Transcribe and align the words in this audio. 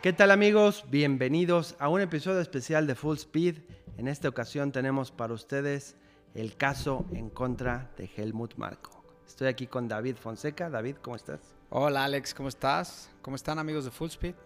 ¿Qué 0.00 0.12
tal 0.12 0.30
amigos? 0.30 0.84
Bienvenidos 0.88 1.74
a 1.80 1.88
un 1.88 2.00
episodio 2.00 2.38
especial 2.38 2.86
de 2.86 2.94
Full 2.94 3.16
Speed. 3.16 3.56
En 3.96 4.06
esta 4.06 4.28
ocasión 4.28 4.70
tenemos 4.70 5.10
para 5.10 5.34
ustedes 5.34 5.96
el 6.36 6.56
caso 6.56 7.04
en 7.10 7.30
contra 7.30 7.90
de 7.96 8.08
Helmut 8.16 8.54
Marco. 8.54 9.02
Estoy 9.26 9.48
aquí 9.48 9.66
con 9.66 9.88
David 9.88 10.14
Fonseca. 10.14 10.70
David, 10.70 10.98
¿cómo 11.02 11.16
estás? 11.16 11.40
Hola 11.70 12.04
Alex, 12.04 12.32
¿cómo 12.32 12.48
estás? 12.48 13.10
¿Cómo 13.22 13.34
están 13.34 13.58
amigos 13.58 13.86
de 13.86 13.90
Full 13.90 14.10
Speed? 14.10 14.36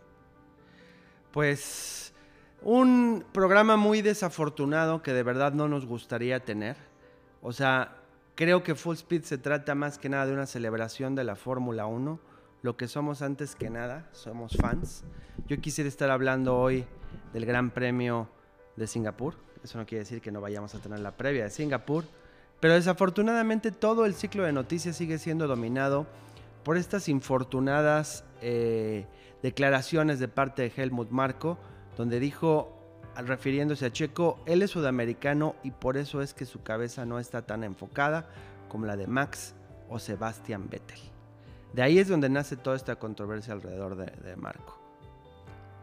Pues 1.32 2.14
un 2.62 3.22
programa 3.30 3.76
muy 3.76 4.00
desafortunado 4.00 5.02
que 5.02 5.12
de 5.12 5.22
verdad 5.22 5.52
no 5.52 5.68
nos 5.68 5.84
gustaría 5.84 6.40
tener. 6.40 6.78
O 7.42 7.52
sea, 7.52 7.98
creo 8.36 8.62
que 8.62 8.74
Full 8.74 8.94
Speed 8.94 9.24
se 9.24 9.36
trata 9.36 9.74
más 9.74 9.98
que 9.98 10.08
nada 10.08 10.24
de 10.24 10.32
una 10.32 10.46
celebración 10.46 11.14
de 11.14 11.24
la 11.24 11.36
Fórmula 11.36 11.84
1. 11.84 12.31
Lo 12.62 12.76
que 12.76 12.86
somos 12.86 13.22
antes 13.22 13.56
que 13.56 13.70
nada, 13.70 14.08
somos 14.12 14.56
fans. 14.56 15.02
Yo 15.48 15.60
quisiera 15.60 15.88
estar 15.88 16.10
hablando 16.10 16.56
hoy 16.56 16.84
del 17.32 17.44
Gran 17.44 17.70
Premio 17.70 18.28
de 18.76 18.86
Singapur. 18.86 19.34
Eso 19.64 19.78
no 19.78 19.86
quiere 19.86 20.04
decir 20.04 20.20
que 20.20 20.30
no 20.30 20.40
vayamos 20.40 20.72
a 20.76 20.78
tener 20.78 21.00
la 21.00 21.16
previa 21.16 21.42
de 21.42 21.50
Singapur. 21.50 22.04
Pero 22.60 22.74
desafortunadamente 22.74 23.72
todo 23.72 24.06
el 24.06 24.14
ciclo 24.14 24.44
de 24.44 24.52
noticias 24.52 24.96
sigue 24.96 25.18
siendo 25.18 25.48
dominado 25.48 26.06
por 26.62 26.76
estas 26.76 27.08
infortunadas 27.08 28.24
eh, 28.40 29.06
declaraciones 29.42 30.20
de 30.20 30.28
parte 30.28 30.62
de 30.62 30.72
Helmut 30.76 31.10
Marco, 31.10 31.58
donde 31.96 32.20
dijo, 32.20 32.78
refiriéndose 33.16 33.86
a 33.86 33.92
Checo, 33.92 34.38
él 34.46 34.62
es 34.62 34.70
sudamericano 34.70 35.56
y 35.64 35.72
por 35.72 35.96
eso 35.96 36.22
es 36.22 36.32
que 36.32 36.46
su 36.46 36.62
cabeza 36.62 37.04
no 37.06 37.18
está 37.18 37.42
tan 37.42 37.64
enfocada 37.64 38.28
como 38.68 38.86
la 38.86 38.96
de 38.96 39.08
Max 39.08 39.56
o 39.88 39.98
Sebastian 39.98 40.70
Vettel. 40.70 41.11
De 41.72 41.82
ahí 41.82 41.98
es 41.98 42.08
donde 42.08 42.28
nace 42.28 42.56
toda 42.56 42.76
esta 42.76 42.96
controversia 42.96 43.54
alrededor 43.54 43.96
de, 43.96 44.36
Marco. 44.36 44.78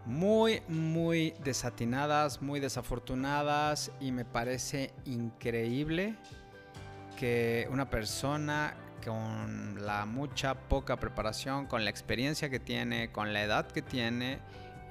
Muy, 0.05 0.61
muy 0.67 1.33
desatinadas, 1.43 2.41
muy 2.41 2.59
desafortunadas 2.59 3.91
y 3.99 4.11
me 4.11 4.25
parece 4.25 4.93
increíble 5.05 6.15
que 7.17 7.67
una 7.71 7.89
persona 7.89 8.75
con 9.03 9.85
la 9.85 10.05
mucha 10.05 10.55
poca 10.55 10.97
preparación, 10.97 11.65
con 11.65 11.83
la 11.83 11.89
experiencia 11.89 12.49
que 12.49 12.59
tiene, 12.59 13.11
con 13.11 13.33
la 13.33 13.43
edad 13.43 13.67
que 13.67 13.81
tiene 13.81 14.39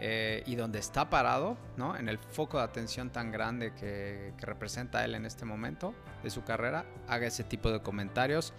eh, 0.00 0.42
y 0.46 0.56
donde 0.56 0.78
está 0.78 1.10
parado, 1.10 1.56
¿no? 1.76 1.96
En 1.96 2.08
el 2.08 2.18
foco 2.18 2.58
de 2.58 2.64
atención 2.64 3.10
tan 3.10 3.30
grande 3.30 3.72
que, 3.74 4.34
que 4.36 4.46
representa 4.46 5.04
él 5.04 5.14
en 5.14 5.26
este 5.26 5.44
momento 5.44 5.94
de 6.22 6.30
su 6.30 6.44
carrera, 6.44 6.84
haga 7.06 7.26
ese 7.26 7.44
tipo 7.44 7.70
de 7.70 7.80
comentarios 7.80 8.52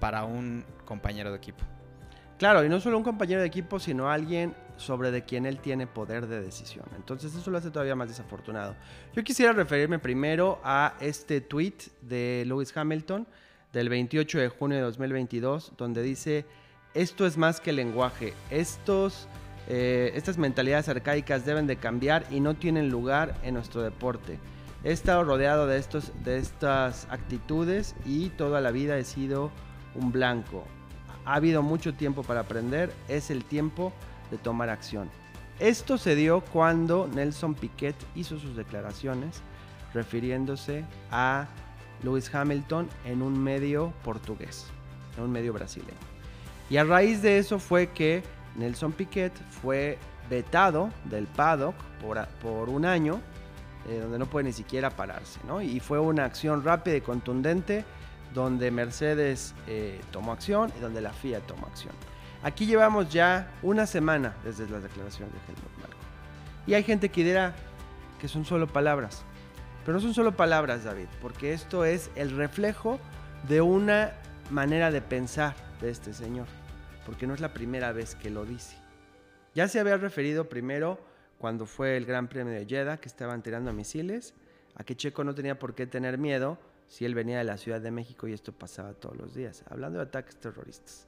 para 0.00 0.24
un 0.24 0.64
compañero 0.84 1.30
de 1.30 1.36
equipo. 1.36 1.64
Claro, 2.38 2.64
y 2.64 2.68
no 2.70 2.80
solo 2.80 2.96
un 2.96 3.04
compañero 3.04 3.42
de 3.42 3.46
equipo, 3.46 3.78
sino 3.78 4.10
alguien 4.10 4.54
sobre 4.78 5.10
de 5.10 5.24
quien 5.24 5.44
él 5.44 5.58
tiene 5.58 5.86
poder 5.86 6.26
de 6.26 6.40
decisión. 6.40 6.86
Entonces 6.96 7.34
eso 7.34 7.50
lo 7.50 7.58
hace 7.58 7.70
todavía 7.70 7.94
más 7.94 8.08
desafortunado. 8.08 8.74
Yo 9.14 9.22
quisiera 9.22 9.52
referirme 9.52 9.98
primero 9.98 10.58
a 10.64 10.94
este 11.00 11.42
tweet 11.42 11.74
de 12.00 12.44
Lewis 12.46 12.74
Hamilton 12.74 13.26
del 13.74 13.90
28 13.90 14.38
de 14.38 14.48
junio 14.48 14.78
de 14.78 14.84
2022, 14.84 15.74
donde 15.76 16.02
dice, 16.02 16.46
esto 16.94 17.26
es 17.26 17.36
más 17.36 17.60
que 17.60 17.72
lenguaje, 17.72 18.32
estos, 18.50 19.28
eh, 19.68 20.10
estas 20.14 20.38
mentalidades 20.38 20.88
arcaicas 20.88 21.44
deben 21.44 21.66
de 21.66 21.76
cambiar 21.76 22.24
y 22.30 22.40
no 22.40 22.54
tienen 22.54 22.88
lugar 22.88 23.34
en 23.42 23.54
nuestro 23.54 23.82
deporte. 23.82 24.38
He 24.82 24.92
estado 24.92 25.24
rodeado 25.24 25.66
de, 25.66 25.76
estos, 25.76 26.10
de 26.24 26.38
estas 26.38 27.06
actitudes 27.10 27.94
y 28.06 28.30
toda 28.30 28.62
la 28.62 28.70
vida 28.70 28.96
he 28.96 29.04
sido 29.04 29.52
un 29.94 30.12
blanco. 30.12 30.64
Ha 31.24 31.34
habido 31.34 31.62
mucho 31.62 31.94
tiempo 31.94 32.22
para 32.22 32.40
aprender, 32.40 32.92
es 33.08 33.30
el 33.30 33.44
tiempo 33.44 33.92
de 34.30 34.38
tomar 34.38 34.68
acción. 34.68 35.10
Esto 35.58 35.98
se 35.98 36.14
dio 36.14 36.40
cuando 36.40 37.08
Nelson 37.08 37.54
Piquet 37.54 37.94
hizo 38.14 38.38
sus 38.38 38.56
declaraciones 38.56 39.42
refiriéndose 39.92 40.84
a 41.10 41.46
Lewis 42.02 42.34
Hamilton 42.34 42.88
en 43.04 43.20
un 43.22 43.38
medio 43.38 43.92
portugués, 44.02 44.66
en 45.16 45.24
un 45.24 45.32
medio 45.32 45.52
brasileño. 45.52 45.92
Y 46.70 46.76
a 46.76 46.84
raíz 46.84 47.20
de 47.20 47.38
eso 47.38 47.58
fue 47.58 47.88
que 47.88 48.22
Nelson 48.56 48.92
Piquet 48.92 49.32
fue 49.50 49.98
vetado 50.30 50.90
del 51.04 51.26
paddock 51.26 51.74
por, 52.00 52.26
por 52.40 52.68
un 52.68 52.84
año, 52.84 53.20
eh, 53.88 53.98
donde 54.00 54.18
no 54.18 54.26
puede 54.26 54.44
ni 54.44 54.52
siquiera 54.52 54.90
pararse. 54.90 55.40
Y 55.62 55.80
fue 55.80 55.98
una 55.98 56.24
acción 56.24 56.64
rápida 56.64 56.96
y 56.96 57.00
contundente 57.00 57.84
donde 58.34 58.70
Mercedes 58.70 59.54
eh, 59.66 60.00
tomó 60.12 60.32
acción 60.32 60.72
y 60.76 60.80
donde 60.80 61.00
la 61.00 61.12
FIA 61.12 61.40
tomó 61.40 61.66
acción. 61.66 61.94
Aquí 62.42 62.66
llevamos 62.66 63.12
ya 63.12 63.52
una 63.62 63.86
semana 63.86 64.34
desde 64.44 64.68
las 64.68 64.82
declaraciones 64.82 65.32
de 65.34 65.40
Helmut 65.40 65.78
Marko. 65.78 65.96
Y 66.66 66.74
hay 66.74 66.82
gente 66.82 67.10
que 67.10 67.24
dirá 67.24 67.54
que 68.20 68.28
son 68.28 68.44
solo 68.44 68.66
palabras. 68.66 69.24
Pero 69.84 69.94
no 69.94 70.00
son 70.00 70.14
solo 70.14 70.36
palabras, 70.36 70.84
David, 70.84 71.08
porque 71.20 71.52
esto 71.52 71.84
es 71.84 72.10
el 72.14 72.30
reflejo 72.36 72.98
de 73.48 73.60
una 73.60 74.12
manera 74.50 74.90
de 74.90 75.00
pensar 75.00 75.54
de 75.80 75.90
este 75.90 76.12
señor. 76.12 76.46
Porque 77.06 77.26
no 77.26 77.34
es 77.34 77.40
la 77.40 77.52
primera 77.52 77.92
vez 77.92 78.14
que 78.14 78.30
lo 78.30 78.44
dice. 78.44 78.76
Ya 79.54 79.68
se 79.68 79.80
había 79.80 79.96
referido 79.96 80.48
primero 80.48 80.98
cuando 81.38 81.66
fue 81.66 81.96
el 81.96 82.04
Gran 82.04 82.28
Premio 82.28 82.52
de 82.52 82.66
Jeddah, 82.66 82.98
que 82.98 83.08
estaban 83.08 83.42
tirando 83.42 83.72
misiles, 83.72 84.34
a 84.76 84.84
que 84.84 84.94
Checo 84.94 85.24
no 85.24 85.34
tenía 85.34 85.58
por 85.58 85.74
qué 85.74 85.86
tener 85.86 86.18
miedo 86.18 86.58
si 86.90 87.04
él 87.04 87.14
venía 87.14 87.38
de 87.38 87.44
la 87.44 87.56
Ciudad 87.56 87.80
de 87.80 87.92
México 87.92 88.26
y 88.26 88.32
esto 88.32 88.50
pasaba 88.50 88.94
todos 88.94 89.16
los 89.16 89.32
días, 89.32 89.62
hablando 89.70 90.00
de 90.00 90.06
ataques 90.06 90.36
terroristas. 90.36 91.06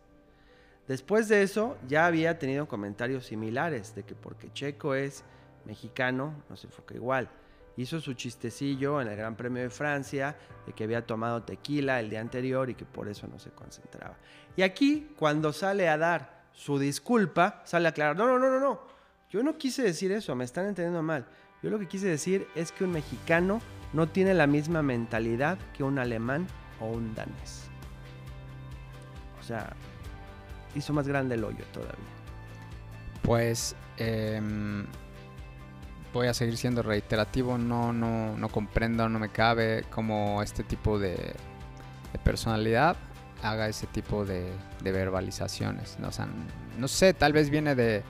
Después 0.86 1.28
de 1.28 1.42
eso 1.42 1.76
ya 1.88 2.06
había 2.06 2.38
tenido 2.38 2.68
comentarios 2.68 3.26
similares 3.26 3.92
de 3.96 4.04
que 4.04 4.14
porque 4.14 4.52
Checo 4.52 4.94
es 4.94 5.24
mexicano 5.64 6.44
no 6.48 6.56
se 6.56 6.68
enfoca 6.68 6.94
igual. 6.94 7.28
Hizo 7.76 8.00
su 8.00 8.14
chistecillo 8.14 9.00
en 9.00 9.08
el 9.08 9.16
Gran 9.16 9.34
Premio 9.34 9.60
de 9.60 9.70
Francia 9.70 10.36
de 10.66 10.72
que 10.72 10.84
había 10.84 11.04
tomado 11.04 11.42
tequila 11.42 11.98
el 11.98 12.10
día 12.10 12.20
anterior 12.20 12.70
y 12.70 12.76
que 12.76 12.84
por 12.84 13.08
eso 13.08 13.26
no 13.26 13.40
se 13.40 13.50
concentraba. 13.50 14.16
Y 14.56 14.62
aquí, 14.62 15.12
cuando 15.18 15.52
sale 15.52 15.88
a 15.88 15.98
dar 15.98 16.44
su 16.52 16.78
disculpa, 16.78 17.60
sale 17.64 17.88
a 17.88 17.90
aclarar, 17.90 18.16
no, 18.16 18.26
no, 18.26 18.38
no, 18.38 18.50
no, 18.50 18.60
no, 18.60 18.82
yo 19.30 19.42
no 19.42 19.58
quise 19.58 19.82
decir 19.82 20.12
eso, 20.12 20.36
me 20.36 20.44
están 20.44 20.66
entendiendo 20.66 21.02
mal. 21.02 21.26
Yo 21.60 21.70
lo 21.70 21.78
que 21.80 21.88
quise 21.88 22.06
decir 22.06 22.46
es 22.54 22.70
que 22.70 22.84
un 22.84 22.92
mexicano 22.92 23.60
no 23.92 24.08
tiene 24.08 24.34
la 24.34 24.46
misma 24.46 24.82
mentalidad 24.82 25.58
que 25.76 25.82
un 25.82 25.98
alemán 25.98 26.46
o 26.80 26.86
un 26.86 27.14
danés. 27.14 27.68
O 29.40 29.42
sea, 29.42 29.74
hizo 30.74 30.92
más 30.92 31.06
grande 31.06 31.34
el 31.34 31.44
hoyo 31.44 31.64
todavía. 31.72 31.96
Pues 33.22 33.76
eh, 33.98 34.40
voy 36.12 36.26
a 36.26 36.34
seguir 36.34 36.56
siendo 36.56 36.82
reiterativo, 36.82 37.58
no, 37.58 37.92
no, 37.92 38.36
no 38.36 38.48
comprendo, 38.48 39.08
no 39.08 39.18
me 39.18 39.30
cabe 39.30 39.84
cómo 39.90 40.42
este 40.42 40.62
tipo 40.62 40.98
de, 40.98 41.34
personalidad 42.24 42.96
haga 43.42 43.68
ese 43.68 43.86
tipo 43.86 44.24
de, 44.24 44.52
de 44.82 44.92
verbalizaciones. 44.92 45.98
¿no? 45.98 46.08
O 46.08 46.12
sea, 46.12 46.28
no 46.78 46.88
sé, 46.88 47.14
tal 47.14 47.32
vez 47.32 47.50
viene 47.50 47.74
de, 47.74 48.02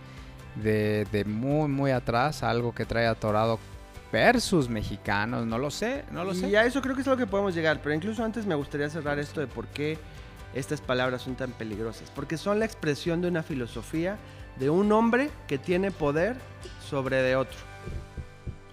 de, 0.57 1.07
de, 1.11 1.25
muy, 1.25 1.69
muy 1.69 1.91
atrás, 1.93 2.43
algo 2.43 2.75
que 2.75 2.85
trae 2.85 3.07
atorado 3.07 3.59
versus 4.13 4.69
mexicanos, 4.69 5.47
no 5.47 5.59
lo 5.59 5.71
sé, 5.71 6.05
no 6.13 6.23
lo 6.23 6.35
sé. 6.35 6.49
Y 6.51 6.55
a 6.55 6.65
eso 6.67 6.83
creo 6.83 6.95
que 6.95 7.01
es 7.01 7.09
a 7.09 7.13
lo 7.13 7.17
que 7.17 7.27
podemos 7.27 7.55
llegar, 7.55 7.81
pero 7.83 7.95
incluso 7.95 8.23
antes 8.23 8.47
me 8.47 8.55
gustaría 8.55 8.91
cerrar 8.91 9.19
esto 9.19 9.41
de 9.41 9.47
por 9.47 9.67
qué 9.69 9.99
estas 10.55 10.83
palabras 10.83 11.23
son 11.23 11.35
tan 11.35 11.53
peligrosas, 11.53 12.11
porque 12.11 12.37
son 12.37 12.59
la 12.59 12.67
expresión 12.67 13.23
de 13.23 13.29
una 13.29 13.43
filosofía 13.43 14.19
de 14.59 14.69
un 14.69 14.93
hombre 14.93 15.31
que 15.49 15.57
tiene 15.57 15.91
poder 15.91 16.37
sobre 16.87 17.23
de 17.23 17.37
otro. 17.37 17.57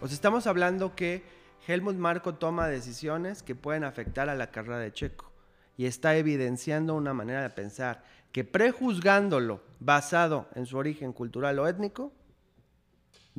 O 0.02 0.06
estamos 0.06 0.46
hablando 0.46 0.94
que 0.94 1.24
Helmut 1.66 1.96
Marco 1.96 2.36
toma 2.36 2.68
decisiones 2.68 3.42
que 3.42 3.56
pueden 3.56 3.86
afectar 3.86 4.28
a 4.30 4.36
la 4.36 4.52
carrera 4.52 4.80
de 4.80 4.92
Checo 4.92 5.32
y 5.78 5.86
está 5.86 6.18
evidenciando 6.18 6.96
una 6.96 7.14
manera 7.14 7.42
de 7.42 7.50
pensar 7.50 8.04
que 8.34 8.44
prejuzgándolo 8.44 9.62
basado 9.80 10.50
en 10.56 10.66
su 10.66 10.78
origen 10.78 11.14
cultural 11.14 11.58
o 11.60 11.68
étnico, 11.68 12.12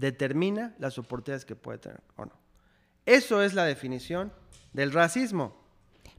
determina 0.01 0.75
las 0.79 0.99
oportunidades 0.99 1.45
que 1.45 1.55
puede 1.55 1.79
tener 1.79 2.01
o 2.17 2.25
no. 2.25 2.33
Eso 3.07 3.43
es 3.43 3.55
la 3.55 3.65
definición 3.65 4.33
del 4.73 4.93
racismo. 4.93 5.61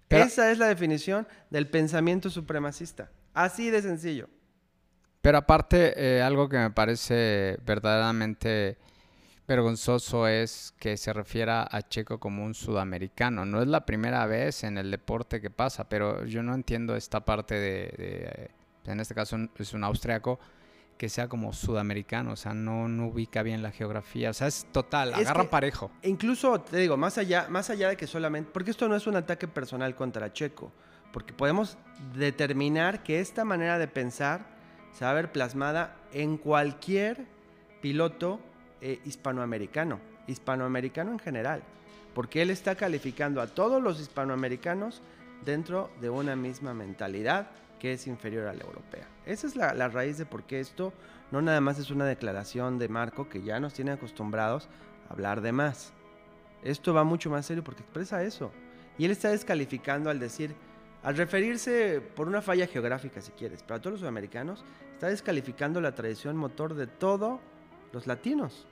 Pero, 0.07 0.25
Esa 0.25 0.51
es 0.51 0.57
la 0.57 0.67
definición 0.67 1.27
del 1.49 1.67
pensamiento 1.67 2.29
supremacista. 2.29 3.09
Así 3.33 3.69
de 3.69 3.81
sencillo. 3.81 4.29
Pero 5.21 5.37
aparte, 5.37 5.93
eh, 5.95 6.21
algo 6.21 6.49
que 6.49 6.57
me 6.57 6.71
parece 6.71 7.57
verdaderamente 7.65 8.77
vergonzoso 9.47 10.27
es 10.27 10.73
que 10.79 10.97
se 10.97 11.13
refiera 11.13 11.67
a 11.69 11.81
Checo 11.81 12.19
como 12.19 12.43
un 12.43 12.53
sudamericano. 12.53 13.45
No 13.45 13.61
es 13.61 13.67
la 13.67 13.85
primera 13.85 14.25
vez 14.25 14.63
en 14.63 14.77
el 14.77 14.91
deporte 14.91 15.41
que 15.41 15.49
pasa, 15.49 15.87
pero 15.87 16.25
yo 16.25 16.43
no 16.43 16.53
entiendo 16.53 16.95
esta 16.95 17.23
parte 17.23 17.55
de, 17.55 18.49
de 18.83 18.91
en 18.91 18.99
este 18.99 19.13
caso 19.13 19.37
es 19.57 19.73
un 19.73 19.83
austriaco, 19.83 20.39
que 21.01 21.09
sea 21.09 21.27
como 21.27 21.51
sudamericano, 21.51 22.33
o 22.33 22.35
sea, 22.35 22.53
no, 22.53 22.87
no 22.87 23.07
ubica 23.07 23.41
bien 23.41 23.63
la 23.63 23.71
geografía, 23.71 24.29
o 24.29 24.33
sea, 24.33 24.45
es 24.45 24.67
total, 24.71 25.13
Es 25.13 25.21
agarra 25.21 25.49
parejo. 25.49 25.89
Incluso, 26.03 26.61
te 26.61 26.77
digo, 26.77 26.95
más 26.95 27.17
allá, 27.17 27.47
más 27.49 27.71
allá 27.71 27.89
de 27.89 27.97
que 27.97 28.05
solamente, 28.05 28.51
porque 28.53 28.69
esto 28.69 28.87
no 28.87 28.95
es 28.95 29.07
un 29.07 29.15
ataque 29.15 29.47
personal 29.47 29.95
contra 29.95 30.31
Checo, 30.31 30.71
porque 31.11 31.33
podemos 31.33 31.79
determinar 32.13 33.01
que 33.01 33.19
esta 33.19 33.43
manera 33.43 33.79
de 33.79 33.87
pensar 33.87 34.45
se 34.93 35.03
va 35.03 35.09
a 35.09 35.15
ver 35.15 35.31
plasmada 35.31 35.97
en 36.13 36.37
cualquier 36.37 37.25
piloto 37.81 38.39
eh, 38.79 38.99
hispanoamericano, 39.03 39.99
hispanoamericano 40.27 41.13
en 41.13 41.17
general, 41.17 41.63
porque 42.13 42.43
él 42.43 42.51
está 42.51 42.75
calificando 42.75 43.41
a 43.41 43.47
todos 43.47 43.81
los 43.81 43.99
hispanoamericanos 43.99 45.01
dentro 45.43 45.89
de 45.99 46.11
una 46.11 46.35
misma 46.35 46.75
mentalidad 46.75 47.49
que 47.81 47.93
es 47.93 48.05
inferior 48.05 48.47
a 48.47 48.53
la 48.53 48.63
europea. 48.63 49.07
Esa 49.25 49.47
es 49.47 49.55
la, 49.55 49.87
raíz 49.87 50.19
de 50.19 50.27
por 50.27 50.43
qué 50.43 50.59
esto 50.59 50.93
no 51.31 51.41
nada 51.41 51.61
más 51.61 51.79
es 51.79 51.89
una 51.89 52.05
declaración 52.05 52.77
de 52.77 52.87
Marco 52.87 53.27
que 53.27 53.41
ya 53.41 53.59
nos 53.59 53.73
tiene 53.73 53.89
acostumbrados 53.89 54.69
a 55.09 55.13
hablar 55.13 55.41
de 55.41 55.51
más. 55.51 55.91
Esto 56.61 56.93
va 56.93 57.03
mucho 57.03 57.31
más 57.31 57.47
serio 57.47 57.63
porque 57.63 57.81
expresa 57.81 58.21
eso. 58.21 58.51
Y 58.99 59.05
él 59.05 59.11
está 59.11 59.29
descalificando 59.29 60.11
al 60.11 60.19
decir, 60.19 60.53
al 61.01 61.17
referirse 61.17 62.01
por 62.01 62.27
una 62.27 62.43
falla 62.43 62.67
geográfica 62.67 63.19
si 63.19 63.31
quieres, 63.31 63.63
pero 63.63 63.77
a 63.77 63.81
todos 63.81 63.93
los 63.93 63.99
sudamericanos, 64.01 64.63
está 64.93 65.07
descalificando 65.07 65.81
la 65.81 65.95
tradición 65.95 66.37
motor 66.37 66.75
de 66.75 66.85
todos 66.85 67.39
los 67.93 68.05
latinos. 68.05 68.67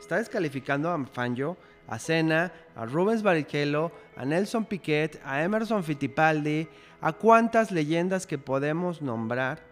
Está 0.00 0.16
descalificando 0.16 0.90
a 0.90 1.04
Fangio, 1.04 1.58
a 1.86 1.98
Senna, 1.98 2.50
a 2.74 2.86
Rubens 2.86 3.22
Barrichello, 3.22 3.92
a 4.20 4.24
Nelson 4.26 4.66
Piquet, 4.66 5.18
a 5.24 5.42
Emerson 5.42 5.82
Fittipaldi, 5.82 6.68
a 7.00 7.14
cuántas 7.14 7.70
leyendas 7.70 8.26
que 8.26 8.36
podemos 8.36 9.00
nombrar 9.00 9.62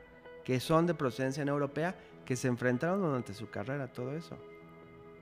que 0.43 0.59
son 0.59 0.87
de 0.87 0.95
procedencia 0.95 1.43
en 1.43 1.51
europea 1.51 1.95
que 2.25 2.35
se 2.35 2.49
enfrentaron 2.49 3.03
durante 3.03 3.35
su 3.35 3.51
carrera 3.51 3.85
a 3.85 3.93
todo 3.93 4.17
eso. 4.17 4.39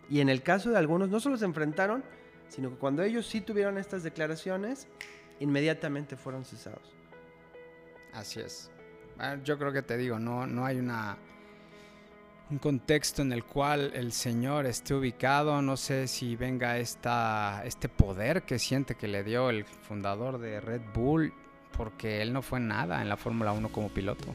Y 0.08 0.20
en 0.20 0.28
el 0.28 0.44
caso 0.44 0.70
de 0.70 0.78
algunos, 0.78 1.08
no 1.08 1.18
solo 1.18 1.36
se 1.36 1.44
enfrentaron, 1.44 2.04
sino 2.48 2.70
que 2.70 2.76
cuando 2.76 3.02
ellos 3.02 3.26
sí 3.26 3.40
tuvieron 3.40 3.78
estas 3.78 4.04
declaraciones, 4.04 4.86
inmediatamente 5.40 6.14
fueron 6.14 6.44
cesados. 6.44 6.94
Así 8.12 8.38
es. 8.38 8.70
Ah, 9.18 9.38
yo 9.42 9.58
creo 9.58 9.72
que 9.72 9.82
te 9.82 9.96
digo, 9.96 10.20
no, 10.20 10.46
no 10.46 10.64
hay 10.64 10.78
una 10.78 11.18
un 12.50 12.58
contexto 12.58 13.22
en 13.22 13.32
el 13.32 13.44
cual 13.44 13.90
el 13.94 14.12
Señor 14.12 14.66
esté 14.66 14.94
ubicado. 14.94 15.60
No 15.62 15.76
sé 15.76 16.06
si 16.06 16.36
venga 16.36 16.78
esta, 16.78 17.62
este 17.64 17.88
poder 17.88 18.42
que 18.42 18.58
siente 18.58 18.94
que 18.94 19.08
le 19.08 19.24
dio 19.24 19.50
el 19.50 19.64
fundador 19.64 20.38
de 20.38 20.60
Red 20.60 20.82
Bull, 20.94 21.32
porque 21.76 22.22
él 22.22 22.32
no 22.32 22.42
fue 22.42 22.60
nada 22.60 23.02
en 23.02 23.08
la 23.08 23.16
Fórmula 23.16 23.52
1 23.52 23.68
como 23.70 23.88
piloto. 23.88 24.34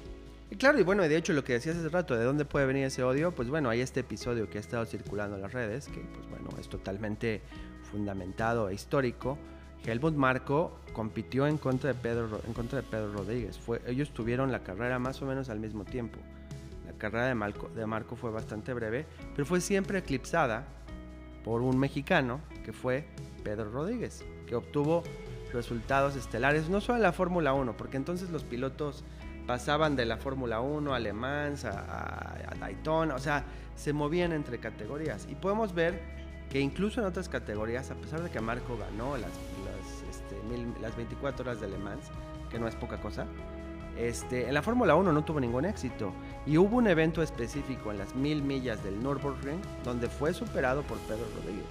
Y 0.50 0.58
claro, 0.58 0.80
y 0.80 0.84
bueno, 0.84 1.04
de 1.04 1.16
hecho 1.16 1.31
lo 1.31 1.46
que 1.46 1.54
decías 1.54 1.78
hace 1.78 1.88
rato, 1.88 2.18
¿de 2.18 2.25
dónde 2.25 2.44
puede 2.44 2.66
venir 2.66 2.84
ese 2.84 3.04
odio? 3.04 3.31
Pues 3.31 3.48
bueno, 3.48 3.69
hay 3.69 3.80
este 3.80 4.02
episodio 4.02 4.50
que 4.50 4.58
ha 4.58 4.62
estado 4.62 4.86
circulando 4.86 5.38
en 5.38 5.42
las 5.42 5.54
redes, 5.54 5.88
que 5.88 6.02
pues 6.02 6.30
bueno, 6.30 6.50
es 6.60 6.68
totalmente 6.68 7.42
fundamentado 7.90 8.68
e 8.68 8.74
histórico. 8.74 9.38
Helmut 9.86 10.13
Marco 10.13 10.78
compitió 10.92 11.48
en 11.48 11.58
contra 11.58 11.94
de 11.94 12.00
Pedro, 12.00 12.42
en 12.46 12.54
contra 12.54 12.81
de 12.81 12.88
Pedro 12.88 13.13
Rodríguez. 13.13 13.58
Fue, 13.58 13.81
ellos 13.88 14.12
tuvieron 14.12 14.52
la 14.52 14.62
carrera 14.62 15.00
más 15.00 15.22
o 15.22 15.25
menos 15.25 15.50
al 15.50 15.62
mismo 15.62 15.86
tiempo. 15.86 16.19
Carrera 17.01 17.25
de 17.25 17.33
Marco, 17.33 17.68
de 17.69 17.83
Marco 17.88 18.15
fue 18.15 18.30
bastante 18.30 18.75
breve, 18.75 19.07
pero 19.33 19.44
fue 19.44 19.59
siempre 19.59 19.98
eclipsada 19.98 20.68
por 21.44 21.63
un 21.63 21.80
mexicano 21.80 22.42
que 22.63 22.74
fue 22.74 23.07
Pedro 23.44 23.71
Rodríguez, 23.71 24.24
que 24.45 24.53
obtuvo 24.53 25.01
resultados 25.51 26.15
estelares, 26.15 26.69
no 26.69 26.80
solo 26.80 26.98
en 26.98 27.01
la 27.01 27.12
Fórmula 27.12 27.53
1, 27.53 27.75
porque 27.75 27.98
entonces 27.98 28.30
los 28.30 28.44
pilotos 28.44 29.03
pasaban 29.48 29.95
de 29.95 30.06
la 30.06 30.18
Fórmula 30.18 30.62
1 30.62 30.94
a 30.94 31.00
Le 31.00 31.12
Mans, 31.12 31.65
a, 31.65 32.51
a, 32.51 32.56
Daytona, 32.59 33.15
o 33.15 33.19
sea, 33.19 33.45
se 33.75 33.94
movían 33.94 34.31
entre 34.31 34.59
categorías. 34.59 35.27
Y 35.27 35.33
podemos 35.33 35.74
ver 35.74 36.00
que 36.51 36.59
incluso 36.59 37.01
en 37.01 37.07
otras 37.07 37.30
categorías, 37.30 37.89
a 37.89 37.95
pesar 37.95 38.21
de 38.21 38.30
que 38.30 38.39
Marco 38.39 38.77
ganó 38.77 39.18
las, 39.18 39.31
las, 39.65 40.03
este, 40.07 40.36
mil, 40.44 40.71
las 40.80 40.95
24 40.95 41.42
horas 41.42 41.59
de 41.59 41.68
Le 41.68 41.80
Mans, 41.80 42.12
que 42.51 42.59
no 42.59 42.68
es 42.68 42.75
poca 42.75 43.01
cosa, 43.01 43.25
este, 43.98 44.48
en 44.48 44.53
la 44.53 44.62
Fórmula 44.62 44.95
1 44.95 45.12
no 45.12 45.24
tuvo 45.24 45.39
ningún 45.39 45.65
éxito. 45.65 46.13
Y 46.45 46.57
hubo 46.57 46.77
un 46.77 46.88
evento 46.88 47.21
específico 47.21 47.91
en 47.91 47.99
las 47.99 48.15
mil 48.15 48.41
millas 48.41 48.83
del 48.83 48.99
Nürburgring 48.99 49.61
donde 49.83 50.09
fue 50.09 50.33
superado 50.33 50.81
por 50.83 50.97
Pedro 50.99 51.25
Rodríguez. 51.35 51.69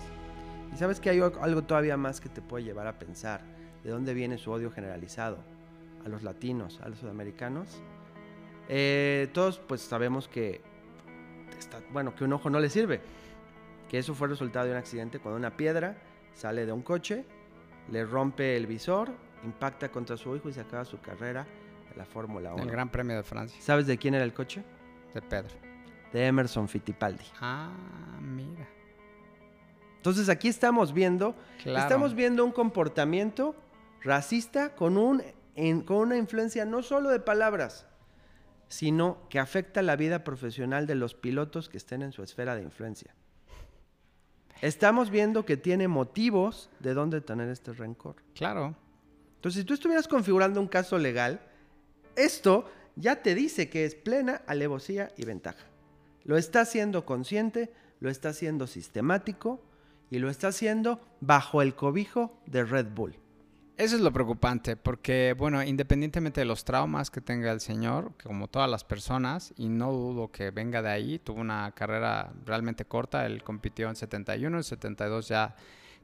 Y 0.72 0.76
sabes 0.76 1.00
que 1.00 1.10
hay 1.10 1.20
algo 1.20 1.62
todavía 1.62 1.96
más 1.96 2.20
que 2.20 2.28
te 2.28 2.40
puede 2.40 2.64
llevar 2.64 2.86
a 2.86 2.98
pensar 2.98 3.40
de 3.82 3.90
dónde 3.90 4.14
viene 4.14 4.38
su 4.38 4.52
odio 4.52 4.70
generalizado 4.70 5.38
a 6.04 6.08
los 6.08 6.22
latinos, 6.22 6.80
a 6.82 6.88
los 6.88 6.98
sudamericanos. 6.98 7.80
Eh, 8.68 9.28
todos 9.32 9.58
pues 9.58 9.80
sabemos 9.80 10.28
que 10.28 10.60
está, 11.58 11.80
bueno, 11.92 12.14
que 12.14 12.22
un 12.22 12.32
ojo 12.32 12.48
no 12.48 12.60
le 12.60 12.70
sirve, 12.70 13.00
que 13.88 13.98
eso 13.98 14.14
fue 14.14 14.28
resultado 14.28 14.66
de 14.66 14.72
un 14.72 14.78
accidente 14.78 15.18
cuando 15.18 15.36
una 15.36 15.56
piedra 15.56 15.96
sale 16.34 16.64
de 16.64 16.70
un 16.70 16.82
coche, 16.82 17.24
le 17.90 18.04
rompe 18.04 18.56
el 18.56 18.68
visor, 18.68 19.10
impacta 19.44 19.90
contra 19.90 20.16
su 20.16 20.36
hijo 20.36 20.48
y 20.48 20.52
se 20.52 20.60
acaba 20.60 20.84
su 20.84 21.00
carrera 21.00 21.46
la 21.96 22.04
Fórmula 22.04 22.54
1. 22.54 22.62
El 22.62 22.70
Gran 22.70 22.90
Premio 22.90 23.16
de 23.16 23.22
Francia. 23.22 23.60
¿Sabes 23.60 23.86
de 23.86 23.98
quién 23.98 24.14
era 24.14 24.24
el 24.24 24.32
coche? 24.32 24.62
De 25.14 25.22
Pedro. 25.22 25.54
De 26.12 26.26
Emerson 26.26 26.68
Fittipaldi. 26.68 27.24
Ah, 27.40 27.70
mira. 28.20 28.68
Entonces 29.96 30.28
aquí 30.28 30.48
estamos 30.48 30.92
viendo, 30.92 31.36
claro. 31.62 31.80
estamos 31.80 32.14
viendo 32.14 32.44
un 32.44 32.52
comportamiento 32.52 33.54
racista 34.02 34.74
con 34.74 34.96
un 34.96 35.22
en, 35.56 35.82
con 35.82 35.98
una 35.98 36.16
influencia 36.16 36.64
no 36.64 36.82
solo 36.82 37.10
de 37.10 37.20
palabras, 37.20 37.86
sino 38.68 39.18
que 39.28 39.38
afecta 39.38 39.82
la 39.82 39.96
vida 39.96 40.24
profesional 40.24 40.86
de 40.86 40.94
los 40.94 41.14
pilotos 41.14 41.68
que 41.68 41.76
estén 41.76 42.02
en 42.02 42.12
su 42.12 42.22
esfera 42.22 42.54
de 42.54 42.62
influencia. 42.62 43.14
Estamos 44.62 45.10
viendo 45.10 45.44
que 45.44 45.56
tiene 45.56 45.88
motivos 45.88 46.70
de 46.80 46.94
dónde 46.94 47.20
tener 47.20 47.48
este 47.48 47.72
rencor. 47.72 48.16
Claro. 48.34 48.76
Entonces, 49.36 49.60
si 49.60 49.66
tú 49.66 49.74
estuvieras 49.74 50.06
configurando 50.06 50.60
un 50.60 50.68
caso 50.68 50.98
legal, 50.98 51.40
esto 52.16 52.70
ya 52.96 53.22
te 53.22 53.34
dice 53.34 53.68
que 53.68 53.84
es 53.84 53.94
plena 53.94 54.42
alevosía 54.46 55.12
y 55.16 55.24
ventaja. 55.24 55.66
Lo 56.24 56.36
está 56.36 56.62
haciendo 56.62 57.04
consciente, 57.04 57.72
lo 58.00 58.10
está 58.10 58.30
haciendo 58.30 58.66
sistemático 58.66 59.62
y 60.10 60.18
lo 60.18 60.28
está 60.28 60.48
haciendo 60.48 61.00
bajo 61.20 61.62
el 61.62 61.74
cobijo 61.74 62.38
de 62.46 62.64
Red 62.64 62.88
Bull. 62.94 63.16
Eso 63.76 63.96
es 63.96 64.02
lo 64.02 64.12
preocupante, 64.12 64.76
porque, 64.76 65.34
bueno, 65.38 65.62
independientemente 65.62 66.42
de 66.42 66.44
los 66.44 66.66
traumas 66.66 67.10
que 67.10 67.22
tenga 67.22 67.50
el 67.50 67.60
señor, 67.60 68.12
como 68.22 68.46
todas 68.46 68.68
las 68.68 68.84
personas, 68.84 69.54
y 69.56 69.70
no 69.70 69.90
dudo 69.90 70.30
que 70.30 70.50
venga 70.50 70.82
de 70.82 70.90
ahí, 70.90 71.18
tuvo 71.18 71.40
una 71.40 71.72
carrera 71.72 72.30
realmente 72.44 72.84
corta, 72.84 73.24
él 73.24 73.42
compitió 73.42 73.88
en 73.88 73.96
71, 73.96 74.54
en 74.54 74.64
72 74.64 75.28
ya 75.28 75.56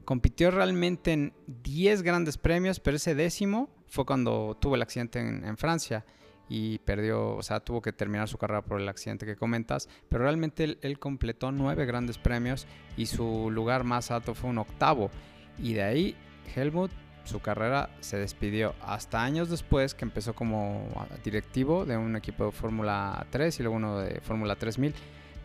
compitió 0.05 0.49
realmente 0.49 1.13
en 1.13 1.33
10 1.45 2.01
grandes 2.01 2.39
premios, 2.39 2.79
pero 2.79 2.97
ese 2.97 3.13
décimo 3.13 3.69
fue 3.87 4.05
cuando 4.05 4.57
tuvo 4.59 4.75
el 4.75 4.81
accidente 4.81 5.19
en, 5.19 5.45
en 5.45 5.57
Francia 5.57 6.05
y 6.49 6.79
perdió, 6.79 7.35
o 7.35 7.43
sea, 7.43 7.59
tuvo 7.59 7.81
que 7.81 7.91
terminar 7.91 8.27
su 8.27 8.37
carrera 8.37 8.61
por 8.61 8.79
el 8.79 8.87
accidente 8.87 9.25
que 9.25 9.35
comentas, 9.35 9.89
pero 10.09 10.23
realmente 10.23 10.63
él, 10.63 10.77
él 10.81 10.99
completó 10.99 11.51
9 11.51 11.85
grandes 11.85 12.17
premios 12.17 12.67
y 12.95 13.07
su 13.07 13.49
lugar 13.51 13.83
más 13.83 14.11
alto 14.11 14.33
fue 14.33 14.49
un 14.49 14.59
octavo. 14.59 15.11
Y 15.57 15.73
de 15.73 15.83
ahí 15.83 16.15
Helmut 16.55 16.91
su 17.27 17.41
carrera 17.41 17.89
se 17.99 18.17
despidió 18.17 18.73
hasta 18.81 19.21
años 19.21 19.49
después 19.49 19.93
que 19.93 20.05
empezó 20.05 20.33
como 20.33 20.87
directivo 21.23 21.85
de 21.85 21.97
un 21.97 22.15
equipo 22.15 22.45
de 22.45 22.51
Fórmula 22.51 23.27
3 23.29 23.59
y 23.59 23.63
luego 23.63 23.75
uno 23.75 23.99
de 23.99 24.21
Fórmula 24.21 24.55
3000. 24.55 24.93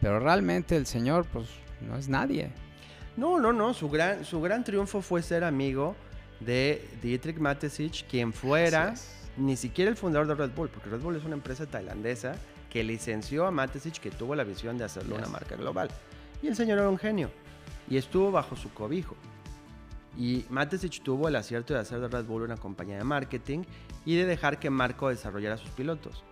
Pero 0.00 0.20
realmente 0.20 0.76
el 0.76 0.86
señor 0.86 1.26
pues 1.32 1.48
no 1.80 1.96
es 1.96 2.08
nadie. 2.08 2.50
No, 3.16 3.38
no, 3.40 3.52
no, 3.52 3.74
su 3.74 3.90
gran, 3.90 4.24
su 4.24 4.40
gran 4.40 4.64
triunfo 4.64 5.02
fue 5.02 5.22
ser 5.22 5.44
amigo 5.44 5.96
de 6.44 6.88
Dietrich 7.02 7.38
Mateschitz, 7.38 8.04
quien 8.04 8.32
fuera 8.32 8.94
ni 9.36 9.56
siquiera 9.56 9.90
el 9.90 9.96
fundador 9.96 10.26
de 10.26 10.34
Red 10.34 10.50
Bull, 10.54 10.68
porque 10.68 10.90
Red 10.90 11.00
Bull 11.00 11.16
es 11.16 11.24
una 11.24 11.34
empresa 11.34 11.66
tailandesa 11.66 12.34
que 12.70 12.82
licenció 12.84 13.46
a 13.46 13.50
Mateschitz 13.50 13.98
que 13.98 14.10
tuvo 14.10 14.34
la 14.34 14.44
visión 14.44 14.78
de 14.78 14.84
hacerlo 14.84 15.16
yes. 15.16 15.26
una 15.26 15.32
marca 15.32 15.56
global. 15.56 15.88
Y 16.42 16.48
el 16.48 16.56
señor 16.56 16.78
era 16.78 16.88
un 16.88 16.98
genio 16.98 17.30
y 17.88 17.96
estuvo 17.96 18.30
bajo 18.30 18.56
su 18.56 18.72
cobijo. 18.72 19.16
Y 20.16 20.44
Matesich 20.50 21.02
tuvo 21.02 21.28
el 21.28 21.36
acierto 21.36 21.74
de 21.74 21.80
hacer 21.80 22.00
de 22.00 22.08
Red 22.08 22.24
Bull 22.24 22.42
una 22.42 22.56
compañía 22.56 22.98
de 22.98 23.04
marketing 23.04 23.60
y 24.04 24.16
de 24.16 24.26
dejar 24.26 24.58
que 24.58 24.70
Marco 24.70 25.08
desarrollara 25.08 25.56
sus 25.56 25.70
pilotos. 25.70 26.22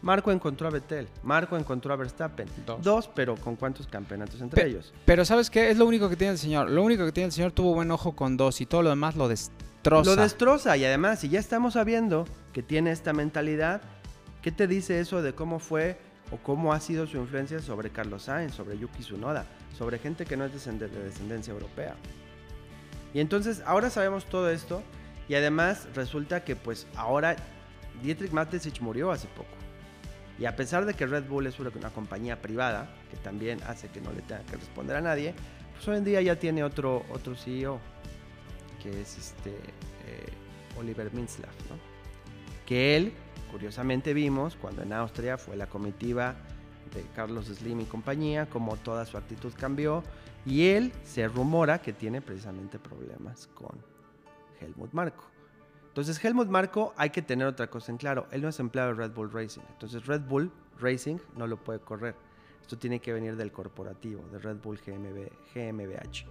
Marco 0.00 0.30
encontró 0.30 0.68
a 0.68 0.70
Vettel, 0.70 1.08
Marco 1.22 1.56
encontró 1.56 1.92
a 1.92 1.96
Verstappen. 1.96 2.48
Dos. 2.64 2.82
Dos 2.82 3.10
pero 3.14 3.36
con 3.36 3.56
cuántos 3.56 3.86
campeonatos 3.86 4.40
entre 4.40 4.62
Pe 4.62 4.68
ellos. 4.68 4.92
Pero 5.04 5.24
¿sabes 5.24 5.50
qué? 5.50 5.70
Es 5.70 5.76
lo 5.76 5.86
único 5.86 6.08
que 6.08 6.16
tiene 6.16 6.32
el 6.32 6.38
señor. 6.38 6.70
Lo 6.70 6.82
único 6.82 7.04
que 7.04 7.12
tiene 7.12 7.26
el 7.26 7.32
señor 7.32 7.52
tuvo 7.52 7.74
buen 7.74 7.90
ojo 7.90 8.14
con 8.14 8.36
dos 8.36 8.60
y 8.60 8.66
todo 8.66 8.82
lo 8.82 8.90
demás 8.90 9.16
lo 9.16 9.28
destroza. 9.28 10.10
Lo 10.10 10.16
destroza 10.16 10.76
y 10.76 10.84
además, 10.84 11.20
si 11.20 11.28
ya 11.28 11.40
estamos 11.40 11.74
sabiendo 11.74 12.26
que 12.52 12.62
tiene 12.62 12.92
esta 12.92 13.12
mentalidad, 13.12 13.82
¿qué 14.42 14.52
te 14.52 14.66
dice 14.66 15.00
eso 15.00 15.22
de 15.22 15.34
cómo 15.34 15.58
fue 15.58 15.98
o 16.30 16.36
cómo 16.36 16.72
ha 16.72 16.80
sido 16.80 17.06
su 17.06 17.16
influencia 17.16 17.60
sobre 17.60 17.90
Carlos 17.90 18.24
Sainz, 18.24 18.54
sobre 18.54 18.78
Yuki 18.78 19.00
Tsunoda, 19.00 19.46
sobre 19.76 19.98
gente 19.98 20.26
que 20.26 20.36
no 20.36 20.44
es 20.44 20.64
de 20.64 20.88
descendencia 20.88 21.52
europea? 21.52 21.96
Y 23.14 23.20
entonces 23.20 23.62
ahora 23.66 23.90
sabemos 23.90 24.26
todo 24.26 24.50
esto 24.50 24.82
y 25.28 25.34
además 25.34 25.88
resulta 25.94 26.44
que 26.44 26.56
pues 26.56 26.86
ahora 26.94 27.36
Dietrich 28.02 28.32
Mateschitz 28.32 28.80
murió 28.80 29.10
hace 29.10 29.26
poco. 29.28 29.57
Y 30.38 30.46
a 30.46 30.54
pesar 30.54 30.86
de 30.86 30.94
que 30.94 31.06
Red 31.06 31.24
Bull 31.24 31.46
es 31.46 31.58
una, 31.58 31.70
compañía 31.90 32.40
privada, 32.40 32.88
que 33.10 33.16
también 33.16 33.60
hace 33.66 33.88
que 33.88 34.00
no 34.00 34.12
le 34.12 34.22
tenga 34.22 34.42
que 34.42 34.56
responder 34.56 34.96
a 34.96 35.00
nadie, 35.00 35.34
pues 35.74 35.88
hoy 35.88 35.96
en 35.96 36.04
día 36.04 36.20
ya 36.22 36.36
tiene 36.36 36.62
otro, 36.62 37.04
otro 37.10 37.34
CEO, 37.34 37.80
que 38.82 39.00
es 39.00 39.18
este 39.18 39.50
eh, 39.50 40.28
Oliver 40.78 41.12
Minzlaff, 41.12 41.54
¿no? 41.68 41.76
Que 42.66 42.96
él, 42.96 43.12
curiosamente 43.50 44.14
vimos, 44.14 44.56
cuando 44.56 44.82
en 44.82 44.92
Austria 44.92 45.38
fue 45.38 45.56
la 45.56 45.66
comitiva 45.66 46.36
de 46.94 47.02
Carlos 47.16 47.46
Slim 47.46 47.80
y 47.80 47.84
compañía, 47.84 48.46
cómo 48.46 48.76
toda 48.76 49.06
su 49.06 49.16
actitud 49.16 49.52
cambió 49.58 50.04
y 50.46 50.68
él 50.68 50.92
se 51.04 51.26
rumora 51.28 51.80
que 51.80 51.92
tiene 51.92 52.20
precisamente 52.20 52.78
problemas 52.78 53.48
con 53.48 53.76
Helmut 54.60 54.92
Marco. 54.92 55.24
Entonces 55.98 56.24
Helmut 56.24 56.46
Marco 56.46 56.94
hay 56.96 57.10
que 57.10 57.22
tener 57.22 57.48
otra 57.48 57.66
cosa 57.66 57.90
en 57.90 57.98
claro, 57.98 58.28
él 58.30 58.40
no 58.40 58.48
es 58.48 58.60
empleado 58.60 58.90
de 58.90 58.94
Red 58.94 59.10
Bull 59.10 59.32
Racing, 59.32 59.62
entonces 59.68 60.06
Red 60.06 60.20
Bull 60.20 60.48
Racing 60.78 61.16
no 61.36 61.48
lo 61.48 61.56
puede 61.56 61.80
correr. 61.80 62.14
Esto 62.60 62.78
tiene 62.78 63.00
que 63.00 63.12
venir 63.12 63.34
del 63.34 63.50
corporativo, 63.50 64.22
de 64.30 64.38
Red 64.38 64.58
Bull 64.58 64.78
GmbH. 64.78 66.24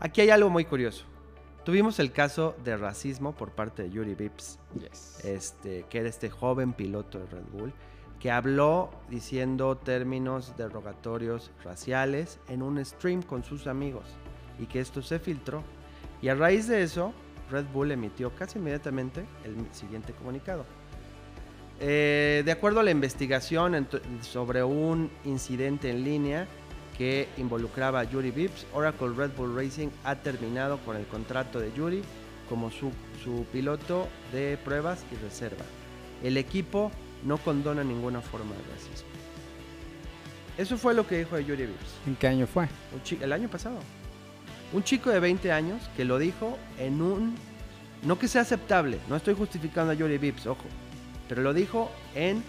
Aquí 0.00 0.20
hay 0.20 0.28
algo 0.28 0.50
muy 0.50 0.66
curioso. 0.66 1.06
Tuvimos 1.64 1.98
el 2.00 2.12
caso 2.12 2.54
de 2.62 2.76
racismo 2.76 3.34
por 3.34 3.52
parte 3.52 3.84
de 3.84 3.90
Yuri 3.90 4.14
Vips, 4.14 4.58
este, 5.24 5.86
que 5.88 6.00
era 6.00 6.10
este 6.10 6.28
joven 6.28 6.74
piloto 6.74 7.18
de 7.18 7.26
Red 7.28 7.46
Bull, 7.50 7.72
que 8.20 8.30
habló 8.30 8.90
diciendo 9.08 9.78
términos 9.78 10.54
derogatorios 10.58 11.50
raciales 11.64 12.40
en 12.46 12.60
un 12.60 12.84
stream 12.84 13.22
con 13.22 13.42
sus 13.42 13.68
amigos 13.68 14.04
y 14.58 14.66
que 14.66 14.80
esto 14.80 15.00
se 15.00 15.18
filtró. 15.18 15.64
Y 16.20 16.28
a 16.28 16.34
raíz 16.34 16.68
de 16.68 16.82
eso, 16.82 17.14
Red 17.50 17.66
Bull 17.72 17.90
emitió 17.90 18.30
casi 18.34 18.58
inmediatamente 18.58 19.24
el 19.44 19.56
siguiente 19.72 20.12
comunicado. 20.12 20.64
Eh, 21.80 22.42
de 22.44 22.52
acuerdo 22.52 22.80
a 22.80 22.82
la 22.82 22.90
investigación 22.90 23.86
sobre 24.22 24.64
un 24.64 25.10
incidente 25.24 25.90
en 25.90 26.04
línea 26.04 26.46
que 26.96 27.28
involucraba 27.36 28.00
a 28.00 28.04
Yuri 28.04 28.32
Vips, 28.32 28.66
Oracle 28.72 29.10
Red 29.16 29.30
Bull 29.36 29.54
Racing 29.54 29.88
ha 30.02 30.16
terminado 30.16 30.78
con 30.78 30.96
el 30.96 31.06
contrato 31.06 31.60
de 31.60 31.72
Yuri 31.72 32.02
como 32.48 32.70
su, 32.70 32.90
su 33.22 33.46
piloto 33.52 34.08
de 34.32 34.58
pruebas 34.64 35.04
y 35.12 35.16
reserva. 35.22 35.64
El 36.24 36.36
equipo 36.36 36.90
no 37.24 37.38
condona 37.38 37.84
ninguna 37.84 38.20
forma 38.20 38.54
de 38.56 38.62
racismo. 38.74 39.08
Eso 40.56 40.76
fue 40.76 40.92
lo 40.92 41.06
que 41.06 41.18
dijo 41.18 41.38
Yuri 41.38 41.66
Vips. 41.66 41.94
¿En 42.06 42.16
qué 42.16 42.26
año 42.26 42.46
fue? 42.48 42.68
el 43.20 43.32
año 43.32 43.48
pasado. 43.48 43.78
Un 44.72 44.82
chico 44.82 45.10
de 45.10 45.20
20 45.20 45.50
años 45.52 45.82
que 45.96 46.04
lo 46.04 46.18
dijo 46.18 46.58
en 46.78 47.00
un... 47.00 47.34
No 48.02 48.18
que 48.18 48.28
sea 48.28 48.42
aceptable, 48.42 49.00
no 49.08 49.16
estoy 49.16 49.34
justificando 49.34 49.92
a 49.92 49.94
Yuri 49.94 50.18
Vips, 50.18 50.46
ojo, 50.46 50.64
pero 51.28 51.42
lo 51.42 51.52
dijo 51.52 51.90
en, 52.14 52.44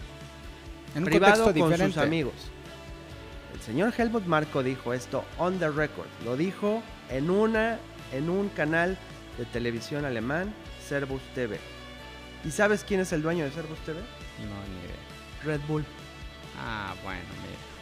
en 0.96 1.04
privado 1.06 1.52
con 1.54 1.76
sus 1.76 1.98
amigos. 1.98 2.34
El 3.54 3.62
señor 3.62 3.94
Helmut 3.98 4.26
Marco 4.26 4.62
dijo 4.62 4.94
esto 4.94 5.26
on 5.40 5.58
the 5.58 5.70
record, 5.70 6.08
lo 6.24 6.38
dijo 6.38 6.84
en, 7.10 7.32
una, 7.32 7.80
en 8.12 8.30
un 8.30 8.50
canal 8.50 8.96
de 9.40 9.46
televisión 9.46 10.06
alemán, 10.06 10.54
Servus 10.88 11.22
TV. 11.34 11.60
¿Y 12.46 12.52
sabes 12.52 12.84
quién 12.84 13.00
es 13.00 13.12
el 13.12 13.22
dueño 13.22 13.44
de 13.46 13.52
Servus 13.52 13.80
TV? 13.80 14.00
No, 14.00 14.46
ni 14.74 14.86
idea. 14.86 15.00
Red 15.44 15.62
Bull. 15.68 15.84
Ah, 16.58 16.94
bueno, 17.04 17.22
mira. 17.42 17.79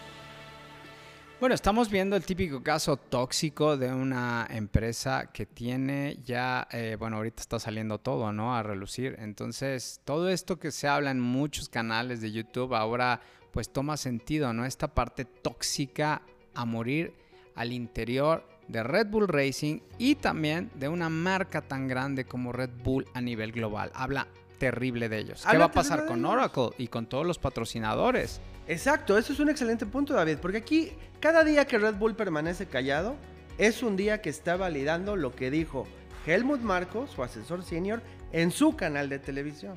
Bueno, 1.39 1.53
estamos 1.53 1.91
viendo 1.91 2.15
el 2.15 2.23
típico 2.23 2.63
caso 2.63 2.97
tóxico 2.97 3.77
de 3.77 3.93
una 3.93 4.47
empresa 4.49 5.29
que 5.31 5.45
tiene 5.45 6.17
ya, 6.25 6.67
eh, 6.71 6.95
bueno, 6.97 7.17
ahorita 7.17 7.41
está 7.41 7.59
saliendo 7.59 7.99
todo, 7.99 8.33
¿no? 8.33 8.55
A 8.55 8.63
relucir. 8.63 9.15
Entonces, 9.19 10.01
todo 10.03 10.29
esto 10.29 10.57
que 10.57 10.71
se 10.71 10.87
habla 10.87 11.11
en 11.11 11.19
muchos 11.19 11.69
canales 11.69 12.21
de 12.21 12.31
YouTube 12.31 12.73
ahora, 12.73 13.21
pues 13.51 13.69
toma 13.69 13.97
sentido, 13.97 14.51
¿no? 14.51 14.65
Esta 14.65 14.87
parte 14.87 15.25
tóxica 15.25 16.23
a 16.55 16.65
morir 16.65 17.13
al 17.53 17.71
interior 17.71 18.43
de 18.67 18.81
Red 18.81 19.05
Bull 19.05 19.27
Racing 19.27 19.81
y 19.99 20.15
también 20.15 20.71
de 20.73 20.89
una 20.89 21.09
marca 21.09 21.61
tan 21.61 21.87
grande 21.87 22.25
como 22.25 22.51
Red 22.51 22.71
Bull 22.83 23.05
a 23.13 23.21
nivel 23.21 23.51
global. 23.51 23.91
Habla 23.93 24.27
terrible 24.57 25.09
de 25.09 25.19
ellos. 25.19 25.45
¿Qué 25.49 25.57
va 25.57 25.65
a 25.65 25.71
pasar 25.71 26.05
con 26.05 26.25
Oracle 26.25 26.69
y 26.77 26.87
con 26.87 27.05
todos 27.05 27.25
los 27.25 27.39
patrocinadores? 27.39 28.41
Exacto, 28.67 29.17
eso 29.17 29.33
es 29.33 29.39
un 29.39 29.49
excelente 29.49 29.85
punto, 29.85 30.13
David, 30.13 30.37
porque 30.41 30.57
aquí 30.57 30.91
cada 31.19 31.43
día 31.43 31.65
que 31.65 31.77
Red 31.77 31.95
Bull 31.95 32.15
permanece 32.15 32.67
callado 32.67 33.15
es 33.57 33.81
un 33.81 33.95
día 33.95 34.21
que 34.21 34.29
está 34.29 34.57
validando 34.57 35.15
lo 35.15 35.33
que 35.35 35.49
dijo 35.49 35.87
Helmut 36.25 36.61
Marco, 36.61 37.07
su 37.07 37.23
asesor 37.23 37.63
senior, 37.63 38.01
en 38.31 38.51
su 38.51 38.75
canal 38.75 39.09
de 39.09 39.19
televisión. 39.19 39.75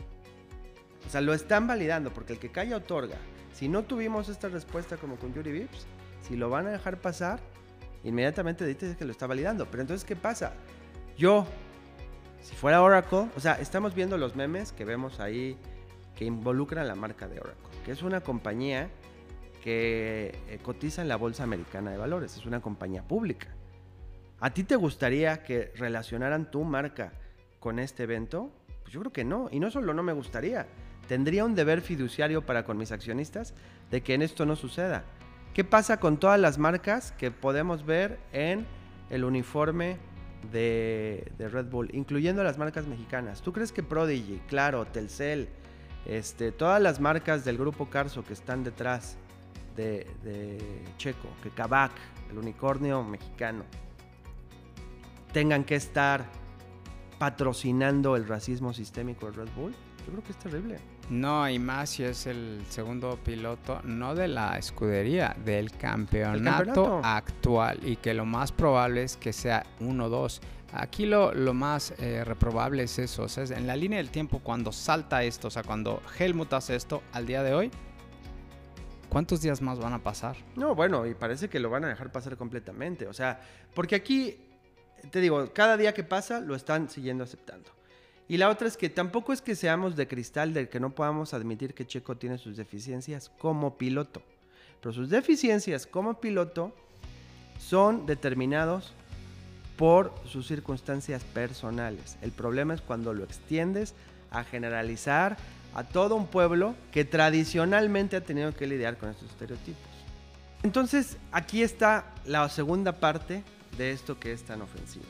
O 1.06 1.10
sea, 1.10 1.20
lo 1.20 1.34
están 1.34 1.66
validando 1.66 2.12
porque 2.12 2.34
el 2.34 2.38
que 2.38 2.50
calla 2.50 2.76
otorga. 2.76 3.16
Si 3.52 3.68
no 3.68 3.84
tuvimos 3.84 4.28
esta 4.28 4.48
respuesta 4.48 4.96
como 4.96 5.16
con 5.16 5.32
Yuri 5.32 5.52
Vips, 5.52 5.86
si 6.26 6.36
lo 6.36 6.50
van 6.50 6.66
a 6.66 6.70
dejar 6.70 6.98
pasar, 6.98 7.40
inmediatamente 8.04 8.66
dices 8.66 8.96
que 8.96 9.04
lo 9.04 9.12
está 9.12 9.26
validando. 9.26 9.66
Pero 9.70 9.82
entonces, 9.82 10.04
¿qué 10.04 10.16
pasa? 10.16 10.52
Yo, 11.16 11.46
si 12.42 12.54
fuera 12.56 12.82
Oracle, 12.82 13.28
o 13.36 13.40
sea, 13.40 13.54
estamos 13.54 13.94
viendo 13.94 14.16
los 14.18 14.36
memes 14.36 14.72
que 14.72 14.84
vemos 14.84 15.20
ahí 15.20 15.56
que 16.16 16.24
involucran 16.24 16.86
la 16.88 16.94
marca 16.94 17.28
de 17.28 17.40
Oracle, 17.40 17.78
que 17.84 17.92
es 17.92 18.02
una 18.02 18.20
compañía 18.20 18.90
que 19.62 20.38
eh, 20.48 20.58
cotiza 20.62 21.02
en 21.02 21.08
la 21.08 21.16
Bolsa 21.16 21.44
Americana 21.44 21.90
de 21.90 21.98
Valores, 21.98 22.36
es 22.36 22.46
una 22.46 22.60
compañía 22.60 23.02
pública. 23.02 23.48
¿A 24.40 24.50
ti 24.54 24.64
te 24.64 24.76
gustaría 24.76 25.42
que 25.42 25.72
relacionaran 25.76 26.50
tu 26.50 26.64
marca 26.64 27.12
con 27.58 27.78
este 27.78 28.04
evento? 28.04 28.50
Pues 28.82 28.94
yo 28.94 29.00
creo 29.00 29.12
que 29.12 29.24
no, 29.24 29.48
y 29.52 29.60
no 29.60 29.70
solo 29.70 29.92
no 29.92 30.02
me 30.02 30.14
gustaría, 30.14 30.66
tendría 31.08 31.44
un 31.44 31.54
deber 31.54 31.82
fiduciario 31.82 32.46
para 32.46 32.64
con 32.64 32.78
mis 32.78 32.90
accionistas 32.92 33.54
de 33.90 34.02
que 34.02 34.14
en 34.14 34.22
esto 34.22 34.46
no 34.46 34.56
suceda. 34.56 35.04
¿Qué 35.52 35.64
pasa 35.64 35.98
con 35.98 36.18
todas 36.18 36.40
las 36.40 36.56
marcas 36.56 37.12
que 37.12 37.30
podemos 37.30 37.84
ver 37.84 38.18
en 38.32 38.66
el 39.10 39.24
uniforme 39.24 39.98
de, 40.52 41.32
Red 41.38 41.66
Bull, 41.66 41.90
incluyendo 41.92 42.42
las 42.42 42.58
marcas 42.58 42.86
mexicanas. 42.86 43.42
¿Tú 43.42 43.52
crees 43.52 43.72
que 43.72 43.82
Prodigy, 43.82 44.40
Claro, 44.48 44.86
Telcel, 44.86 45.48
este, 46.06 46.52
todas 46.52 46.80
las 46.80 47.00
marcas 47.00 47.44
del 47.44 47.58
grupo 47.58 47.90
Carso 47.90 48.24
que 48.24 48.32
están 48.32 48.64
detrás 48.64 49.16
de, 49.76 50.06
Checo, 50.98 51.28
que 51.42 51.50
Kavak, 51.50 51.92
el 52.30 52.38
unicornio 52.38 53.02
mexicano, 53.02 53.64
tengan 55.32 55.64
que 55.64 55.76
estar 55.76 56.26
patrocinando 57.18 58.16
el 58.16 58.26
racismo 58.26 58.72
sistémico 58.72 59.30
de 59.30 59.32
Red 59.32 59.48
Bull? 59.54 59.72
Yo 60.06 60.12
creo 60.12 60.24
que 60.24 60.32
es 60.32 60.38
terrible. 60.38 60.78
No, 61.10 61.50
y 61.50 61.58
más 61.58 61.90
si 61.90 62.04
es 62.04 62.26
el 62.26 62.62
segundo 62.68 63.18
piloto, 63.24 63.80
no 63.82 64.14
de 64.14 64.28
la 64.28 64.56
escudería, 64.56 65.34
del 65.44 65.72
campeonato, 65.72 67.00
actual. 67.02 67.80
Y 67.82 67.96
que 67.96 68.14
lo 68.14 68.24
más 68.24 68.52
probable 68.52 69.02
es 69.02 69.16
que 69.16 69.32
sea 69.32 69.66
uno 69.80 70.04
o 70.04 70.08
dos. 70.08 70.40
Aquí 70.72 71.06
lo, 71.06 71.34
lo 71.34 71.52
más 71.52 71.92
eh, 71.98 72.22
reprobable 72.24 72.84
es 72.84 72.96
eso. 73.00 73.24
O 73.24 73.28
sea, 73.28 73.42
en 73.44 73.66
la 73.66 73.74
línea 73.74 73.98
del 73.98 74.10
tiempo, 74.10 74.38
cuando 74.38 74.70
salta 74.70 75.24
esto, 75.24 75.48
o 75.48 75.50
sea, 75.50 75.64
cuando 75.64 76.00
Helmut 76.16 76.52
hace 76.52 76.76
esto 76.76 77.02
al 77.12 77.26
día 77.26 77.42
de 77.42 77.54
hoy, 77.54 77.72
¿cuántos 79.08 79.42
días 79.42 79.60
más 79.60 79.80
van 79.80 79.94
a 79.94 79.98
pasar? 79.98 80.36
No, 80.54 80.76
bueno, 80.76 81.06
y 81.06 81.14
parece 81.14 81.48
que 81.48 81.58
lo 81.58 81.70
van 81.70 81.86
a 81.86 81.88
dejar 81.88 82.12
pasar 82.12 82.36
completamente. 82.36 83.08
O 83.08 83.12
sea, 83.12 83.40
porque 83.74 83.96
aquí, 83.96 84.38
te 85.10 85.18
digo, 85.18 85.52
cada 85.52 85.76
día 85.76 85.92
que 85.92 86.04
pasa 86.04 86.38
lo 86.38 86.54
están 86.54 86.88
siguiendo 86.88 87.24
aceptando. 87.24 87.79
Y 88.30 88.36
la 88.36 88.48
otra 88.48 88.68
es 88.68 88.76
que 88.76 88.88
tampoco 88.88 89.32
es 89.32 89.42
que 89.42 89.56
seamos 89.56 89.96
de 89.96 90.06
cristal 90.06 90.54
de 90.54 90.68
que 90.68 90.78
no 90.78 90.90
podamos 90.90 91.34
admitir 91.34 91.74
que 91.74 91.84
Checo 91.84 92.16
tiene 92.16 92.38
sus 92.38 92.56
deficiencias 92.56 93.28
como 93.28 93.76
piloto. 93.76 94.22
Pero 94.80 94.92
sus 94.92 95.10
deficiencias 95.10 95.84
como 95.84 96.20
piloto 96.20 96.72
son 97.58 98.06
determinados 98.06 98.92
por 99.76 100.14
sus 100.26 100.46
circunstancias 100.46 101.24
personales. 101.24 102.18
El 102.22 102.30
problema 102.30 102.72
es 102.72 102.80
cuando 102.80 103.12
lo 103.14 103.24
extiendes 103.24 103.94
a 104.30 104.44
generalizar 104.44 105.36
a 105.74 105.82
todo 105.82 106.14
un 106.14 106.28
pueblo 106.28 106.76
que 106.92 107.04
tradicionalmente 107.04 108.14
ha 108.14 108.20
tenido 108.20 108.54
que 108.54 108.68
lidiar 108.68 108.96
con 108.96 109.08
estos 109.08 109.28
estereotipos. 109.28 109.82
Entonces, 110.62 111.16
aquí 111.32 111.64
está 111.64 112.14
la 112.26 112.48
segunda 112.48 113.00
parte 113.00 113.42
de 113.76 113.90
esto 113.90 114.20
que 114.20 114.32
es 114.32 114.44
tan 114.44 114.62
ofensivo. 114.62 115.06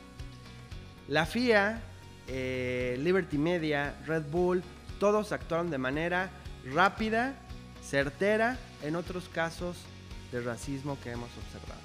La 1.06 1.26
FIA 1.26 1.82
eh, 2.32 2.96
Liberty 3.00 3.38
Media, 3.38 3.94
Red 4.06 4.22
Bull, 4.30 4.62
todos 5.00 5.32
actuaron 5.32 5.70
de 5.70 5.78
manera 5.78 6.30
rápida, 6.72 7.34
certera, 7.82 8.56
en 8.84 8.94
otros 8.94 9.28
casos 9.28 9.76
de 10.30 10.40
racismo 10.40 10.96
que 11.02 11.10
hemos 11.10 11.30
observado. 11.36 11.80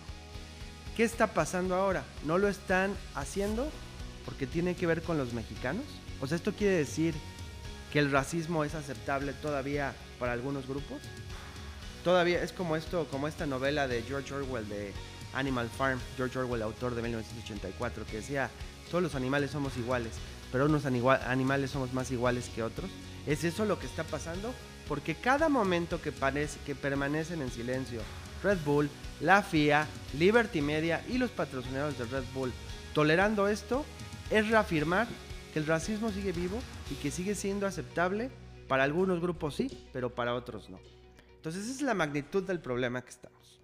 ¿Qué 0.96 1.04
está 1.04 1.28
pasando 1.28 1.76
ahora? 1.76 2.04
¿No 2.26 2.38
lo 2.38 2.48
están 2.48 2.96
haciendo 3.16 3.70
porque 4.24 4.46
tiene 4.46 4.76
que 4.76 4.86
ver 4.86 5.02
con 5.02 5.18
los 5.18 5.34
mexicanos? 5.34 5.84
O 6.22 6.28
sea, 6.28 6.38
¿esto 6.38 6.54
quiere 6.54 6.76
decir 6.76 7.16
que 7.92 8.00
el 8.00 8.12
racismo 8.12 8.64
es 8.64 8.76
aceptable 8.76 9.34
todavía 9.34 9.94
para 10.20 10.34
algunos 10.34 10.68
grupos? 10.68 11.02
Todavía 12.04 12.44
es 12.44 12.54
como 12.54 12.76
esto, 12.76 13.08
como 13.10 13.28
esta 13.28 13.48
novela 13.48 13.88
de 13.88 14.04
George 14.04 14.34
Orwell 14.34 14.70
de 14.70 14.94
Animal 15.36 15.70
Farm, 15.70 16.00
George 16.18 16.40
Orwell, 16.40 16.62
autor 16.62 16.96
de 16.96 17.02
1984, 17.02 18.06
que 18.06 18.18
decía, 18.18 18.50
todos 18.90 19.04
los 19.04 19.16
animales 19.16 19.52
somos 19.52 19.78
iguales 19.78 20.14
pero 20.56 20.68
unos 20.68 20.86
animales 20.86 21.72
somos 21.72 21.94
más 21.94 22.12
iguales 22.12 22.48
que 22.48 22.64
otros. 22.64 22.90
¿Es 23.28 23.44
eso 23.44 23.66
lo 23.66 23.78
que 23.78 23.88
está 23.88 24.06
pasando? 24.06 24.54
Porque 24.88 25.14
cada 25.16 25.50
momento 25.50 26.02
que, 26.02 26.14
que 26.66 26.76
permanecen 26.76 27.42
en 27.42 27.52
silencio 27.52 28.00
Red 28.42 28.60
Bull, 28.64 28.90
la 29.20 29.44
FIA, 29.44 29.86
Liberty 30.18 30.62
Media 30.62 31.04
y 31.10 31.18
los 31.18 31.30
patrocinadores 31.32 31.98
de 31.98 32.06
Red 32.06 32.24
Bull 32.34 32.54
tolerando 32.94 33.50
esto, 33.50 33.84
es 34.30 34.48
reafirmar 34.48 35.08
que 35.52 35.60
el 35.60 35.66
racismo 35.66 36.10
sigue 36.12 36.32
vivo 36.32 36.58
y 36.90 36.96
que 36.96 37.12
sigue 37.12 37.36
siendo 37.36 37.68
aceptable 37.68 38.32
para 38.70 38.84
algunos 38.84 39.20
grupos 39.20 39.56
sí, 39.56 39.86
pero 39.92 40.16
para 40.16 40.36
otros 40.36 40.70
no. 40.70 40.80
Entonces 41.36 41.66
esa 41.66 41.74
es 41.74 41.82
la 41.82 41.94
magnitud 41.96 42.44
del 42.44 42.62
problema 42.62 43.02
que 43.02 43.10
estamos. 43.10 43.60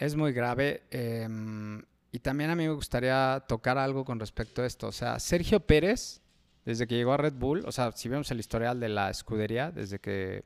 Es 0.00 0.16
muy 0.16 0.32
grave. 0.32 0.82
em, 0.90 1.82
y 2.10 2.20
también 2.20 2.48
a 2.48 2.56
mí 2.56 2.66
me 2.66 2.72
gustaría 2.72 3.44
tocar 3.46 3.76
algo 3.76 4.02
con 4.02 4.18
respecto 4.18 4.62
a 4.62 4.66
esto. 4.66 4.88
O 4.88 4.92
sea, 4.92 5.20
Sergio 5.20 5.60
Pérez, 5.60 6.22
desde 6.64 6.86
que 6.86 6.94
llegó 6.94 7.12
a 7.12 7.18
Red 7.18 7.34
Bull, 7.34 7.64
o 7.66 7.70
sea, 7.70 7.92
si 7.92 8.08
vemos 8.08 8.30
el 8.30 8.40
historial 8.40 8.80
de 8.80 8.88
la 8.88 9.10
escudería, 9.10 9.70
desde 9.70 9.98
que 9.98 10.42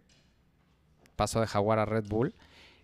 pasó 1.14 1.40
de 1.40 1.46
Jaguar 1.46 1.78
a 1.78 1.84
Red 1.84 2.06
Bull, 2.08 2.34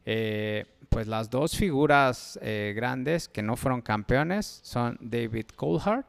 eh, 0.07 0.65
pues 0.89 1.09
las 1.09 1.29
dos 1.29 1.57
figuras 1.57 2.39
eh, 2.41 2.73
grandes 2.77 3.29
que 3.29 3.43
no 3.43 3.57
fueron 3.57 3.83
campeones 3.83 4.61
son 4.63 4.97
David 5.01 5.47
Coulthard 5.57 6.05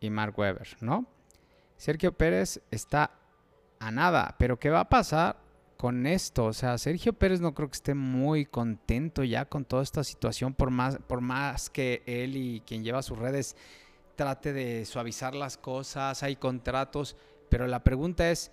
y 0.00 0.10
Mark 0.10 0.38
Webber, 0.38 0.68
¿no? 0.82 1.06
Sergio 1.78 2.12
Pérez 2.12 2.60
está 2.70 3.10
a 3.78 3.90
nada, 3.90 4.34
pero 4.38 4.58
¿qué 4.58 4.68
va 4.68 4.80
a 4.80 4.88
pasar 4.90 5.45
con 5.76 6.06
esto? 6.06 6.46
O 6.46 6.52
sea, 6.52 6.78
Sergio 6.78 7.12
Pérez 7.12 7.40
no 7.40 7.54
creo 7.54 7.68
que 7.68 7.76
esté 7.76 7.94
muy 7.94 8.46
contento 8.46 9.24
ya 9.24 9.44
con 9.44 9.64
toda 9.64 9.82
esta 9.82 10.04
situación, 10.04 10.54
por 10.54 10.70
más, 10.70 10.98
por 11.06 11.20
más 11.20 11.70
que 11.70 12.02
él 12.06 12.36
y 12.36 12.60
quien 12.66 12.84
lleva 12.84 13.02
sus 13.02 13.18
redes 13.18 13.56
trate 14.16 14.52
de 14.52 14.84
suavizar 14.84 15.34
las 15.34 15.58
cosas, 15.58 16.22
hay 16.22 16.36
contratos, 16.36 17.16
pero 17.48 17.66
la 17.66 17.84
pregunta 17.84 18.30
es, 18.30 18.50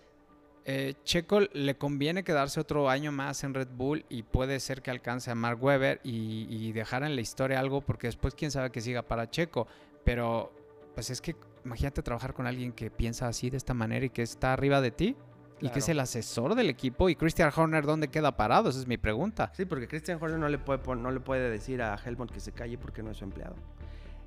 eh, 0.65 0.93
Checo 1.03 1.41
le 1.41 1.75
conviene 1.77 2.23
quedarse 2.23 2.59
otro 2.59 2.89
año 2.89 3.11
más 3.11 3.43
en 3.43 3.53
Red 3.53 3.69
Bull 3.75 4.05
y 4.09 4.23
puede 4.23 4.59
ser 4.59 4.81
que 4.81 4.91
alcance 4.91 5.31
a 5.31 5.35
Mark 5.35 5.61
Webber 5.61 5.99
y, 6.03 6.47
y 6.49 6.71
dejar 6.71 7.03
en 7.03 7.15
la 7.15 7.21
historia 7.21 7.59
algo 7.59 7.81
porque 7.81 8.07
después 8.07 8.35
quién 8.35 8.51
sabe 8.51 8.71
que 8.71 8.81
siga 8.81 9.01
para 9.01 9.29
Checo, 9.29 9.67
pero 10.03 10.53
pues 10.93 11.09
es 11.09 11.21
que 11.21 11.35
imagínate 11.65 12.03
trabajar 12.03 12.33
con 12.33 12.45
alguien 12.45 12.71
que 12.71 12.91
piensa 12.91 13.27
así 13.27 13.49
de 13.49 13.57
esta 13.57 13.73
manera 13.73 14.05
y 14.05 14.09
que 14.09 14.21
está 14.21 14.53
arriba 14.53 14.79
de 14.81 14.91
ti 14.91 15.15
y 15.61 15.69
que 15.69 15.79
es 15.79 15.85
Claro. 15.85 15.97
el 15.97 15.99
asesor 16.01 16.55
del 16.55 16.69
equipo 16.69 17.09
y 17.09 17.15
Christian 17.15 17.51
Horner 17.55 17.85
dónde 17.85 18.09
queda 18.09 18.35
parado, 18.35 18.69
esa 18.69 18.79
es 18.79 18.87
mi 18.87 18.97
pregunta. 18.97 19.51
Sí, 19.55 19.65
porque 19.65 19.87
Christian 19.87 20.17
Horner 20.21 20.39
no 20.39 20.49
le 20.49 20.57
puede, 20.57 20.79
no 20.95 21.11
le 21.11 21.19
puede 21.19 21.49
decir 21.49 21.81
a 21.81 21.95
Helmut 22.03 22.31
que 22.31 22.39
se 22.39 22.51
calle 22.51 22.77
porque 22.77 23.01
no 23.03 23.11
es 23.11 23.17
su 23.17 23.23
empleado. 23.23 23.55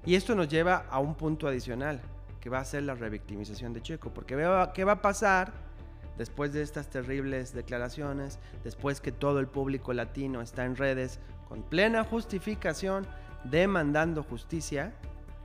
Y 0.05 0.15
esto 0.15 0.35
nos 0.35 0.49
lleva 0.49 0.87
a 0.89 0.99
un 1.01 1.15
punto 1.15 1.49
adicional, 1.49 2.01
que 2.41 2.49
va 2.49 2.59
a 2.61 2.65
ser 2.65 2.85
la 2.85 2.95
revictimización 2.95 3.73
de 3.73 3.83
Checo. 3.83 4.11
Porque 4.15 4.37
vea- 4.37 4.71
¿qué 4.73 4.85
va 4.85 4.93
a 4.93 5.03
pasar 5.03 5.53
después 6.17 6.53
de 6.53 6.63
estas 6.63 6.89
terribles 6.89 7.53
declaraciones? 7.53 8.39
Después 8.63 9.01
que 9.01 9.11
todo 9.13 9.41
el 9.41 9.49
público 9.49 9.93
latino 9.93 10.41
está 10.41 10.65
en 10.65 10.77
redes 10.77 11.19
con 11.49 11.63
plena 11.63 12.05
justificación, 12.05 13.05
demandando 13.45 14.23
justicia. 14.23 14.93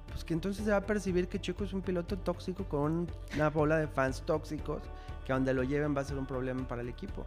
Pues 0.10 0.24
que 0.26 0.34
entonces 0.34 0.66
se 0.66 0.72
va 0.72 0.78
a 0.78 0.86
percibir 0.86 1.28
que 1.28 1.40
Checo 1.40 1.64
es 1.64 1.74
un 1.74 1.82
piloto 1.82 2.18
tóxico 2.18 2.66
con 2.66 3.08
una 3.36 3.50
bola 3.50 3.78
de 3.78 3.88
fans 3.88 4.22
tóxicos 4.26 4.82
que 5.32 5.34
a 5.34 5.36
donde 5.36 5.54
lo 5.54 5.64
lleven 5.64 5.96
va 5.96 6.02
a 6.02 6.04
ser 6.04 6.18
un 6.18 6.26
problema 6.26 6.68
para 6.68 6.82
el 6.82 6.90
equipo. 6.90 7.26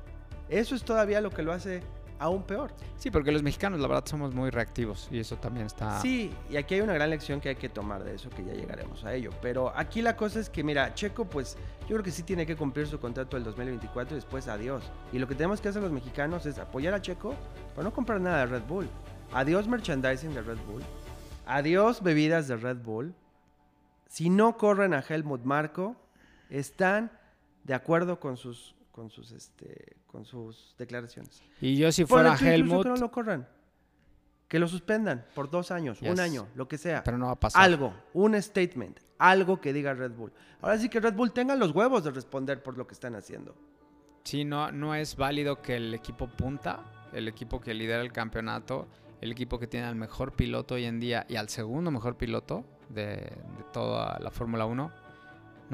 Eso 0.51 0.75
es 0.75 0.85
todavía 0.85 1.23
lo 1.23 1.31
que 1.31 1.43
lo 1.43 1.53
hace 1.53 1.83
aún 2.19 2.43
peor. 2.43 2.71
Sí, 2.97 3.11
porque 3.11 3.33
los 3.33 3.43
mexicanos 3.43 3.81
la 3.81 3.89
verdad 3.89 4.05
somos 4.07 4.35
muy 4.35 4.51
reactivos 4.51 5.09
y 5.11 5.19
eso 5.19 5.37
también 5.37 5.67
está... 5.67 6.01
Sí, 6.01 6.31
y 6.51 6.57
aquí 6.57 6.75
hay 6.75 6.83
una 6.83 6.93
gran 6.93 7.09
lección 7.09 7.41
que 7.41 7.49
hay 7.49 7.57
que 7.57 7.71
tomar 7.71 8.05
de 8.05 8.15
eso, 8.15 8.29
que 8.29 8.45
ya 8.45 8.53
llegaremos 8.53 9.05
a 9.05 9.15
ello. 9.15 9.31
Pero 9.41 9.73
aquí 9.75 10.03
la 10.03 10.17
cosa 10.17 10.39
es 10.39 10.51
que, 10.51 10.63
mira, 10.63 10.95
Checo, 10.95 11.25
pues 11.25 11.57
yo 11.83 11.89
creo 11.89 12.03
que 12.03 12.11
sí 12.11 12.23
tiene 12.23 12.45
que 12.45 12.57
cumplir 12.57 12.87
su 12.87 13.01
contrato 13.01 13.37
del 13.37 13.45
2024 13.45 14.15
y 14.15 14.17
después 14.17 14.49
adiós. 14.49 14.85
Y 15.13 15.19
lo 15.19 15.27
que 15.27 15.35
tenemos 15.35 15.63
que 15.63 15.69
hacer 15.71 15.83
los 15.83 15.91
mexicanos 15.91 16.45
es 16.45 16.59
apoyar 16.59 16.93
a 16.93 17.01
Checo, 17.01 17.35
pero 17.75 17.85
no 17.85 17.95
comprar 17.95 18.21
nada 18.21 18.41
de 18.41 18.47
Red 18.47 18.65
Bull. 18.69 18.87
Adiós 19.33 19.67
merchandising 19.67 20.35
de 20.35 20.43
Red 20.43 20.59
Bull. 20.69 20.83
Adiós 21.47 22.03
bebidas 22.03 22.49
de 22.49 22.57
Red 22.57 22.77
Bull. 22.77 23.15
Si 24.09 24.29
no 24.29 24.57
corren 24.57 24.95
a 24.95 25.01
Helmut 25.01 25.43
Marco, 25.45 25.97
están 26.51 27.11
de 27.65 27.75
acuerdo 27.75 28.21
con 28.21 28.37
sus, 28.37 28.75
con 28.93 29.11
sus, 29.11 29.33
este, 29.33 29.97
con 30.07 30.25
sus 30.25 30.75
declaraciones. 30.79 31.43
Y 31.61 31.77
yo 31.77 31.91
si 31.91 32.05
fuera 32.05 32.37
Helmut, 32.37 32.83
Que 32.85 32.89
no 32.91 32.97
lo 32.97 33.11
corran. 33.11 33.49
Que 34.47 34.59
lo 34.59 34.69
suspendan 34.69 35.27
por 35.35 35.51
dos 35.51 35.71
años, 35.71 36.01
un 36.03 36.21
año, 36.21 36.47
lo 36.55 36.69
que 36.69 36.79
sea. 36.79 37.03
pero 37.03 37.19
no 37.19 37.27
va 37.27 37.33
a 37.33 37.41
pasar. 37.41 37.63
Algo, 37.63 37.95
un 38.13 38.41
statement, 38.41 39.01
algo 39.19 39.61
que 39.61 39.73
diga 39.73 39.95
Red 39.95 40.13
Bull. 40.13 40.33
Ahora 40.61 40.79
sí 40.79 40.89
que 40.89 41.01
Red 41.01 41.15
Bull 41.15 41.33
tenga 41.33 41.57
los 41.57 41.73
huevos 41.73 42.05
de 42.05 42.11
responder 42.11 42.63
por 42.63 42.77
lo 42.79 42.87
que 42.87 42.95
están 42.95 43.17
haciendo. 43.17 43.57
Sí, 44.23 44.45
no, 44.45 44.71
no 44.71 44.95
es 44.95 45.17
válido 45.17 45.61
que 45.61 45.77
el 45.77 45.93
equipo 45.93 46.29
punta, 46.29 47.09
el 47.13 47.27
equipo 47.27 47.61
que 47.61 47.75
lidera 47.75 48.03
el 48.03 48.13
campeonato, 48.13 48.87
el 49.21 49.33
equipo 49.33 49.59
que 49.59 49.67
tiene 49.67 49.87
al 49.87 49.97
mejor 49.97 50.33
piloto 50.33 50.75
hoy 50.75 50.85
en 50.85 51.01
día 51.01 51.27
y 51.29 51.37
al 51.37 51.49
segundo 51.49 51.91
mejor 51.91 52.17
piloto 52.17 52.65
de, 52.91 53.17
de 53.17 53.65
toda 53.73 54.19
la 54.21 54.31
Fórmula 54.31 54.67
1, 54.67 54.93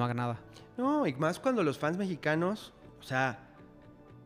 no 0.00 0.04
haga 0.04 0.14
nada. 0.14 0.38
No, 0.76 1.06
y 1.06 1.14
más 1.14 1.38
cuando 1.38 1.62
los 1.62 1.78
fans 1.78 1.98
mexicanos, 1.98 2.72
o 3.00 3.02
sea, 3.02 3.38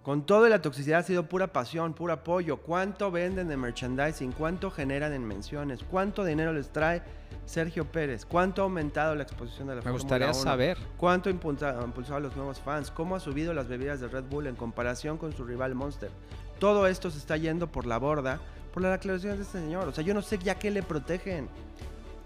con 0.04 0.24
toda 0.24 0.48
la 0.48 0.62
toxicidad 0.62 1.00
ha 1.00 1.02
sido 1.02 1.28
pura 1.28 1.48
pasión, 1.48 1.94
puro 1.94 2.12
apoyo. 2.12 2.58
¿Cuánto 2.58 3.10
venden 3.10 3.48
de 3.48 3.56
merchandising? 3.56 4.32
¿Cuánto 4.32 4.70
generan 4.70 5.12
en 5.12 5.24
menciones? 5.26 5.80
¿Cuánto 5.82 6.24
dinero 6.24 6.52
les 6.52 6.70
trae 6.70 7.02
Sergio 7.46 7.86
Pérez? 7.86 8.24
¿Cuánto 8.24 8.62
ha 8.62 8.64
aumentado 8.64 9.14
la 9.16 9.24
exposición 9.24 9.66
de 9.66 9.74
la 9.74 9.80
Me 9.80 9.82
Fórmula 9.82 10.02
gustaría 10.02 10.26
1? 10.28 10.34
saber. 10.34 10.78
¿Cuánto 10.96 11.28
ha 11.28 11.32
impulsado 11.32 12.16
a 12.16 12.20
los 12.20 12.36
nuevos 12.36 12.60
fans? 12.60 12.90
¿Cómo 12.90 13.16
ha 13.16 13.20
subido 13.20 13.52
las 13.52 13.66
bebidas 13.66 13.98
de 14.00 14.08
Red 14.08 14.24
Bull 14.30 14.46
en 14.46 14.54
comparación 14.54 15.18
con 15.18 15.32
su 15.32 15.44
rival 15.44 15.74
Monster? 15.74 16.10
Todo 16.60 16.86
esto 16.86 17.10
se 17.10 17.18
está 17.18 17.36
yendo 17.36 17.66
por 17.72 17.84
la 17.86 17.98
borda 17.98 18.38
por 18.72 18.82
las 18.82 18.92
declaraciones 18.92 19.38
de 19.38 19.44
este 19.44 19.58
señor. 19.58 19.88
O 19.88 19.92
sea, 19.92 20.04
yo 20.04 20.14
no 20.14 20.22
sé 20.22 20.38
ya 20.38 20.56
qué 20.56 20.70
le 20.70 20.82
protegen. 20.82 21.48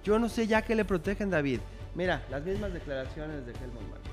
Yo 0.05 0.19
no 0.19 0.29
sé 0.29 0.47
ya 0.47 0.63
qué 0.63 0.75
le 0.75 0.85
protegen, 0.85 1.31
David. 1.31 1.61
Mira, 1.95 2.25
las 2.31 2.45
mismas 2.45 2.73
declaraciones 2.73 3.47
de 3.47 3.53
Helmut 3.53 3.83
Marko. 3.91 4.09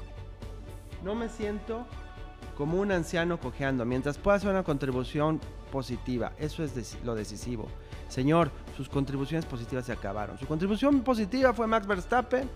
No 1.04 1.16
me 1.16 1.30
siento 1.30 1.86
como 2.56 2.80
un 2.80 2.92
anciano 2.92 3.40
cojeando. 3.40 3.86
Mientras 3.86 4.18
pueda 4.18 4.38
hacer 4.38 4.50
una 4.50 4.64
contribución 4.64 5.40
positiva, 5.72 6.32
eso 6.40 6.64
es 6.64 6.98
lo 7.04 7.16
decisivo. 7.16 7.68
Señor, 8.08 8.52
sus 8.78 8.90
contribuciones 8.90 9.46
positivas 9.46 9.86
se 9.86 9.92
acabaron. 9.92 10.38
Su 10.38 10.48
contribución 10.48 11.02
positiva 11.02 11.54
fue 11.54 11.68
Max 11.68 11.86
Verstappen 11.86 12.50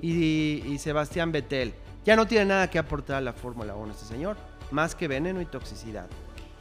y, 0.00 0.62
y 0.66 0.78
Sebastián 0.78 1.32
Vettel. 1.32 1.74
Ya 2.04 2.16
no 2.16 2.26
tiene 2.26 2.44
nada 2.46 2.68
que 2.68 2.78
aportar 2.78 3.16
a 3.16 3.20
la 3.22 3.32
Fórmula 3.32 3.74
1 3.74 3.92
este 3.92 4.04
señor, 4.04 4.36
más 4.70 4.94
que 4.94 5.08
veneno 5.08 5.40
y 5.40 5.46
toxicidad. 5.46 6.06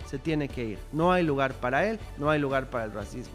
Se 0.05 0.17
tiene 0.19 0.47
que 0.47 0.63
ir. 0.63 0.79
No 0.93 1.11
hay 1.11 1.23
lugar 1.23 1.53
para 1.53 1.85
él, 1.85 1.99
no 2.17 2.29
hay 2.29 2.39
lugar 2.39 2.69
para 2.69 2.85
el 2.85 2.93
racismo. 2.93 3.33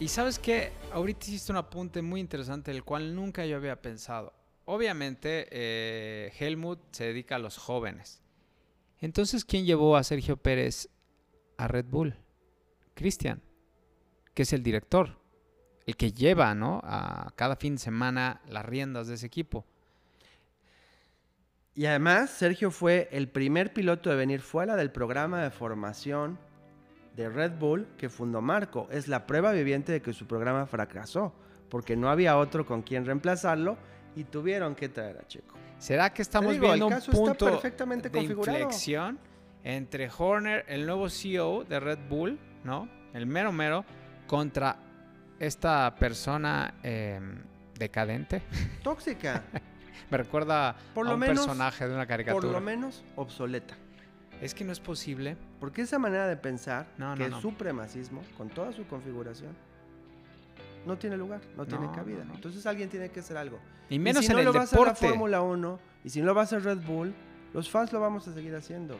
Y 0.00 0.08
sabes 0.08 0.38
que 0.38 0.72
ahorita 0.92 1.26
hiciste 1.26 1.52
un 1.52 1.58
apunte 1.58 2.00
muy 2.00 2.20
interesante, 2.20 2.70
el 2.70 2.84
cual 2.84 3.14
nunca 3.14 3.44
yo 3.44 3.56
había 3.56 3.82
pensado. 3.82 4.32
Obviamente, 4.64 5.46
eh, 5.50 6.32
Helmut 6.38 6.80
se 6.90 7.04
dedica 7.04 7.36
a 7.36 7.38
los 7.38 7.58
jóvenes. 7.58 8.22
Entonces, 8.98 9.44
¿quién 9.44 9.66
llevó 9.66 9.98
a 9.98 10.02
Sergio 10.02 10.38
Pérez 10.38 10.88
a 11.58 11.68
Red 11.68 11.84
Bull? 11.84 12.16
Cristian, 12.94 13.42
que 14.32 14.44
es 14.44 14.54
el 14.54 14.62
director, 14.62 15.18
el 15.84 15.98
que 15.98 16.12
lleva, 16.12 16.54
¿no? 16.54 16.80
A 16.82 17.34
cada 17.36 17.56
fin 17.56 17.74
de 17.74 17.82
semana 17.82 18.40
las 18.48 18.64
riendas 18.64 19.06
de 19.06 19.16
ese 19.16 19.26
equipo. 19.26 19.66
Y 21.74 21.84
además, 21.84 22.30
Sergio 22.30 22.70
fue 22.70 23.10
el 23.12 23.28
primer 23.28 23.74
piloto 23.74 24.08
de 24.08 24.16
venir 24.16 24.40
fuera 24.40 24.76
del 24.76 24.92
programa 24.92 25.42
de 25.42 25.50
formación 25.50 26.38
de 27.16 27.28
Red 27.28 27.52
Bull 27.58 27.86
que 27.98 28.08
fundó 28.08 28.40
Marco. 28.40 28.88
Es 28.90 29.08
la 29.08 29.26
prueba 29.26 29.52
viviente 29.52 29.92
de 29.92 30.00
que 30.02 30.12
su 30.12 30.26
programa 30.26 30.66
fracasó, 30.66 31.32
porque 31.68 31.96
no 31.96 32.08
había 32.10 32.36
otro 32.36 32.64
con 32.66 32.82
quien 32.82 33.04
reemplazarlo 33.04 33.76
y 34.16 34.24
tuvieron 34.24 34.74
que 34.74 34.88
traer 34.88 35.18
a 35.18 35.26
Checo. 35.26 35.56
¿Será 35.78 36.12
que 36.12 36.22
estamos 36.22 36.52
digo, 36.52 36.66
viendo 36.66 36.88
un 36.88 37.00
punto 37.10 37.46
perfectamente 37.46 38.08
de 38.10 38.20
inflexión 38.22 39.18
entre 39.64 40.10
Horner, 40.16 40.64
el 40.68 40.86
nuevo 40.86 41.08
CEO 41.08 41.64
de 41.64 41.80
Red 41.80 41.98
Bull, 42.08 42.38
¿no? 42.64 42.88
El 43.12 43.26
mero 43.26 43.50
mero, 43.52 43.84
contra 44.26 44.76
esta 45.38 45.94
persona 45.94 46.74
eh, 46.82 47.18
decadente? 47.78 48.42
Tóxica, 48.82 49.42
Me 50.10 50.18
recuerda 50.18 50.74
Por 50.94 51.06
a 51.06 51.14
un 51.14 51.20
menos- 51.20 51.46
personaje 51.46 51.86
de 51.86 51.94
una 51.94 52.00
por 52.02 52.08
caricatura. 52.08 52.52
lo 52.52 52.60
menos 52.60 53.04
obsoleta. 53.16 53.76
Es 54.40 54.54
que 54.54 54.64
no 54.64 54.72
es 54.72 54.80
posible. 54.80 55.36
Porque 55.58 55.82
esa 55.82 55.98
manera 55.98 56.26
de 56.26 56.36
pensar, 56.36 56.86
No, 56.96 57.14
que 57.14 57.28
no, 57.28 57.36
es 57.36 57.42
supremacismo, 57.42 58.22
con 58.36 58.48
toda 58.48 58.72
su 58.72 58.86
configuración, 58.86 59.54
no 60.86 60.96
tiene 60.96 61.16
lugar, 61.16 61.40
no, 61.56 61.66
tiene 61.66 61.90
cabida. 61.92 62.24
Entonces 62.34 62.64
alguien 62.66 62.88
tiene 62.88 63.10
que 63.10 63.20
hacer 63.20 63.36
algo. 63.36 63.58
Y 63.88 63.98
menos 63.98 64.22
y 64.22 64.26
si 64.26 64.32
en 64.32 64.36
no 64.36 64.38
el 64.40 64.44
lo 64.46 64.52
va 64.52 64.60
a 64.60 64.62
hacer 64.64 64.78
la 64.78 64.84
deporte. 64.86 65.08
Fórmula 65.08 65.42
1 65.42 65.90
y 66.04 66.10
si 66.10 66.20
no 66.20 66.26
lo 66.26 66.34
va 66.34 66.42
a 66.42 66.44
hacer 66.44 66.62
Red 66.62 66.78
Bull, 66.78 67.14
los 67.52 67.70
fans 67.70 67.92
lo 67.92 68.00
vamos 68.00 68.26
a 68.28 68.32
seguir 68.32 68.54
haciendo. 68.54 68.96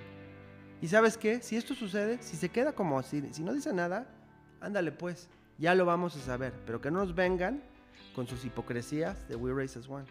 Y 0.83 0.89
sabes 0.89 1.17
qué, 1.17 1.41
si 1.41 1.57
esto 1.57 1.75
sucede, 1.75 2.19
si 2.23 2.37
se 2.37 2.49
queda 2.49 2.73
como 2.73 2.99
así, 2.99 3.23
si 3.33 3.43
no 3.43 3.53
dice 3.53 3.73
nada, 3.73 4.07
ándale 4.61 4.93
pues, 4.93 5.29
ya 5.59 5.75
lo 5.75 5.85
vamos 5.85 6.17
a 6.17 6.21
saber, 6.21 6.53
pero 6.67 6.81
que 6.81 6.91
no 6.91 7.01
nos 7.01 7.15
vengan 7.15 7.63
con 8.15 8.27
sus 8.27 8.45
hipocresías 8.45 9.29
de 9.29 9.37
We 9.37 9.53
Race 9.53 9.79
as 9.79 9.89
One, 9.89 10.07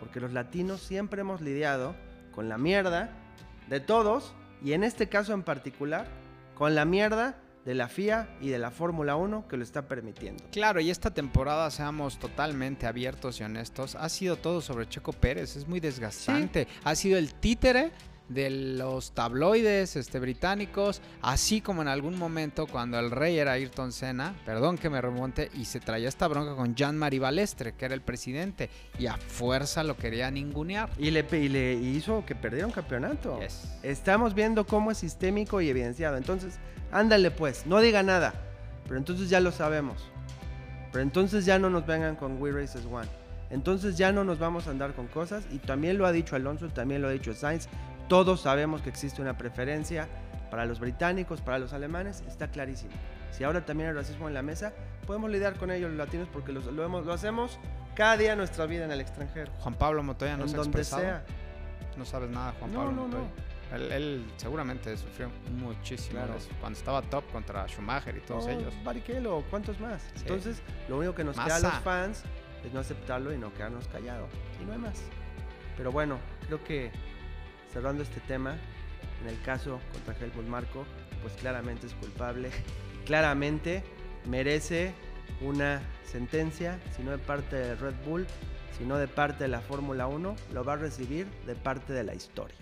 porque 0.00 0.20
los 0.20 0.32
latinos 0.32 0.80
siempre 0.80 1.20
hemos 1.20 1.40
lidiado 1.40 1.94
con 2.34 2.48
la 2.48 2.58
mierda 2.58 3.10
de 3.68 3.80
todos 3.80 4.34
y 4.62 4.72
en 4.72 4.84
este 4.84 5.08
caso 5.08 5.32
en 5.32 5.42
particular 5.42 6.06
con 6.54 6.74
la 6.74 6.84
mierda 6.84 7.36
de 7.66 7.74
la 7.74 7.88
FIA 7.88 8.28
y 8.40 8.48
de 8.48 8.58
la 8.58 8.70
Fórmula 8.70 9.16
1 9.16 9.48
que 9.48 9.56
lo 9.56 9.64
está 9.64 9.88
permitiendo. 9.88 10.44
Claro, 10.52 10.80
y 10.80 10.88
esta 10.88 11.12
temporada, 11.12 11.68
seamos 11.72 12.18
totalmente 12.18 12.86
abiertos 12.86 13.40
y 13.40 13.44
honestos, 13.44 13.96
ha 13.96 14.08
sido 14.08 14.36
todo 14.36 14.60
sobre 14.60 14.88
Checo 14.88 15.12
Pérez. 15.12 15.56
Es 15.56 15.66
muy 15.66 15.80
desgastante. 15.80 16.68
Ha 16.84 16.94
sido 16.94 17.18
el 17.18 17.34
títere 17.34 17.90
de 18.28 18.50
los 18.50 19.12
tabloides 19.12 19.96
este, 19.96 20.18
británicos, 20.18 21.00
así 21.22 21.60
como 21.60 21.82
en 21.82 21.88
algún 21.88 22.18
momento 22.18 22.66
cuando 22.66 22.98
el 22.98 23.10
rey 23.10 23.38
era 23.38 23.52
Ayrton 23.52 23.92
Senna, 23.92 24.34
perdón 24.44 24.78
que 24.78 24.90
me 24.90 25.00
remonte, 25.00 25.50
y 25.54 25.64
se 25.64 25.80
traía 25.80 26.08
esta 26.08 26.26
bronca 26.28 26.56
con 26.56 26.74
Jean-Marie 26.74 27.20
Balestre, 27.20 27.74
que 27.74 27.84
era 27.84 27.94
el 27.94 28.02
presidente, 28.02 28.70
y 28.98 29.06
a 29.06 29.16
fuerza 29.16 29.84
lo 29.84 29.96
quería 29.96 30.30
ningunear. 30.30 30.90
Y 30.98 31.10
le, 31.10 31.26
y 31.32 31.48
le 31.48 31.74
hizo 31.74 32.24
que 32.26 32.34
perdiera 32.34 32.66
un 32.66 32.72
campeonato. 32.72 33.38
Estamos 33.82 34.34
viendo 34.34 34.66
cómo 34.66 34.90
es 34.90 34.98
sistémico 34.98 35.60
y 35.60 35.68
evidenciado. 35.68 36.16
Entonces, 36.16 36.58
ándale 36.92 37.30
pues, 37.30 37.66
no 37.66 37.80
diga 37.80 38.02
nada. 38.02 38.34
Pero 38.84 38.98
entonces 38.98 39.28
ya 39.28 39.40
lo 39.40 39.52
sabemos. 39.52 40.08
Pero 40.92 41.02
entonces 41.02 41.44
ya 41.44 41.58
no 41.58 41.70
nos 41.70 41.86
vengan 41.86 42.16
con 42.16 42.40
We 42.40 42.52
Races 42.52 42.86
One. 42.90 43.08
Entonces 43.50 43.96
ya 43.96 44.12
no 44.12 44.24
nos 44.24 44.38
vamos 44.38 44.66
a 44.66 44.70
andar 44.70 44.94
con 44.94 45.06
cosas. 45.08 45.44
Y 45.50 45.58
también 45.58 45.98
lo 45.98 46.06
ha 46.06 46.12
dicho 46.12 46.36
Alonso, 46.36 46.68
también 46.68 47.02
lo 47.02 47.08
ha 47.08 47.12
dicho 47.12 47.34
Sainz. 47.34 47.68
Todos 48.08 48.42
sabemos 48.42 48.82
que 48.82 48.88
existe 48.88 49.20
una 49.20 49.36
preferencia 49.36 50.08
para 50.50 50.64
los 50.64 50.80
británicos, 50.80 51.40
para 51.40 51.58
los 51.58 51.72
alemanes. 51.72 52.22
Está 52.28 52.48
clarísimo. 52.48 52.92
Si 53.32 53.44
ahora 53.44 53.64
también 53.64 53.90
hay 53.90 53.94
racismo 53.94 54.28
en 54.28 54.34
la 54.34 54.42
mesa, 54.42 54.72
podemos 55.06 55.30
lidiar 55.30 55.56
con 55.56 55.70
ellos 55.70 55.90
los 55.90 55.98
latinos 55.98 56.28
porque 56.32 56.52
lo, 56.52 56.84
hemos, 56.84 57.04
lo 57.04 57.12
hacemos 57.12 57.58
cada 57.94 58.16
día 58.16 58.32
en 58.32 58.38
nuestra 58.38 58.66
vida 58.66 58.84
en 58.84 58.92
el 58.92 59.00
extranjero. 59.00 59.52
Juan 59.58 59.74
Pablo 59.74 60.02
Montoya 60.02 60.36
no 60.36 60.44
en 60.44 60.50
se 60.50 60.56
donde 60.56 60.84
sea. 60.84 61.24
No 61.96 62.04
sabes 62.04 62.30
nada, 62.30 62.54
Juan 62.58 62.70
Pablo 62.70 62.92
no, 62.92 63.02
Montoya. 63.02 63.24
No. 63.24 63.56
Él, 63.74 64.24
seguramente 64.36 64.96
sufrió 64.96 65.28
muchísimo 65.58 66.20
cuando 66.60 66.78
estaba 66.78 67.02
top 67.02 67.24
contra 67.32 67.66
Schumacher 67.66 68.16
y 68.16 68.20
todos 68.20 68.46
ellos. 68.46 68.72
Barrichello, 68.84 69.42
¿cuántos 69.50 69.80
más? 69.80 70.02
Entonces, 70.16 70.62
lo 70.88 70.98
único 70.98 71.14
que 71.14 71.24
nos 71.24 71.36
queda 71.36 71.56
a 71.56 71.60
los 71.60 71.74
fans 71.80 72.22
es 72.64 72.72
no 72.72 72.78
aceptarlo 72.78 73.32
y 73.32 73.38
no 73.38 73.52
quedarnos 73.52 73.88
callados. 73.88 74.30
Y 74.62 74.64
no 74.64 74.72
hay 74.72 74.78
más. 74.78 75.02
Pero 75.76 75.90
bueno, 75.90 76.18
creo 76.46 76.62
que 76.62 76.92
cerrando 77.76 78.02
este 78.02 78.20
tema, 78.20 78.56
en 79.22 79.28
el 79.28 79.38
caso 79.42 79.80
contra 79.92 80.16
Helmut 80.18 80.46
Marco, 80.46 80.86
pues 81.20 81.34
claramente 81.34 81.86
es 81.86 81.92
culpable 81.92 82.48
claramente 83.04 83.84
merece 84.24 84.94
una 85.42 85.82
sentencia, 86.10 86.78
si 86.96 87.02
no 87.02 87.10
de 87.10 87.18
parte 87.18 87.54
de 87.54 87.74
Red 87.74 87.96
Bull, 88.06 88.26
si 88.78 88.84
no 88.84 88.96
de 88.96 89.08
parte 89.08 89.44
de 89.44 89.48
la 89.48 89.60
Fórmula 89.60 90.06
1, 90.06 90.36
lo 90.54 90.64
va 90.64 90.72
a 90.72 90.76
recibir 90.76 91.26
de 91.46 91.54
parte 91.54 91.92
de 91.92 92.04
la 92.04 92.14
historia. 92.14 92.56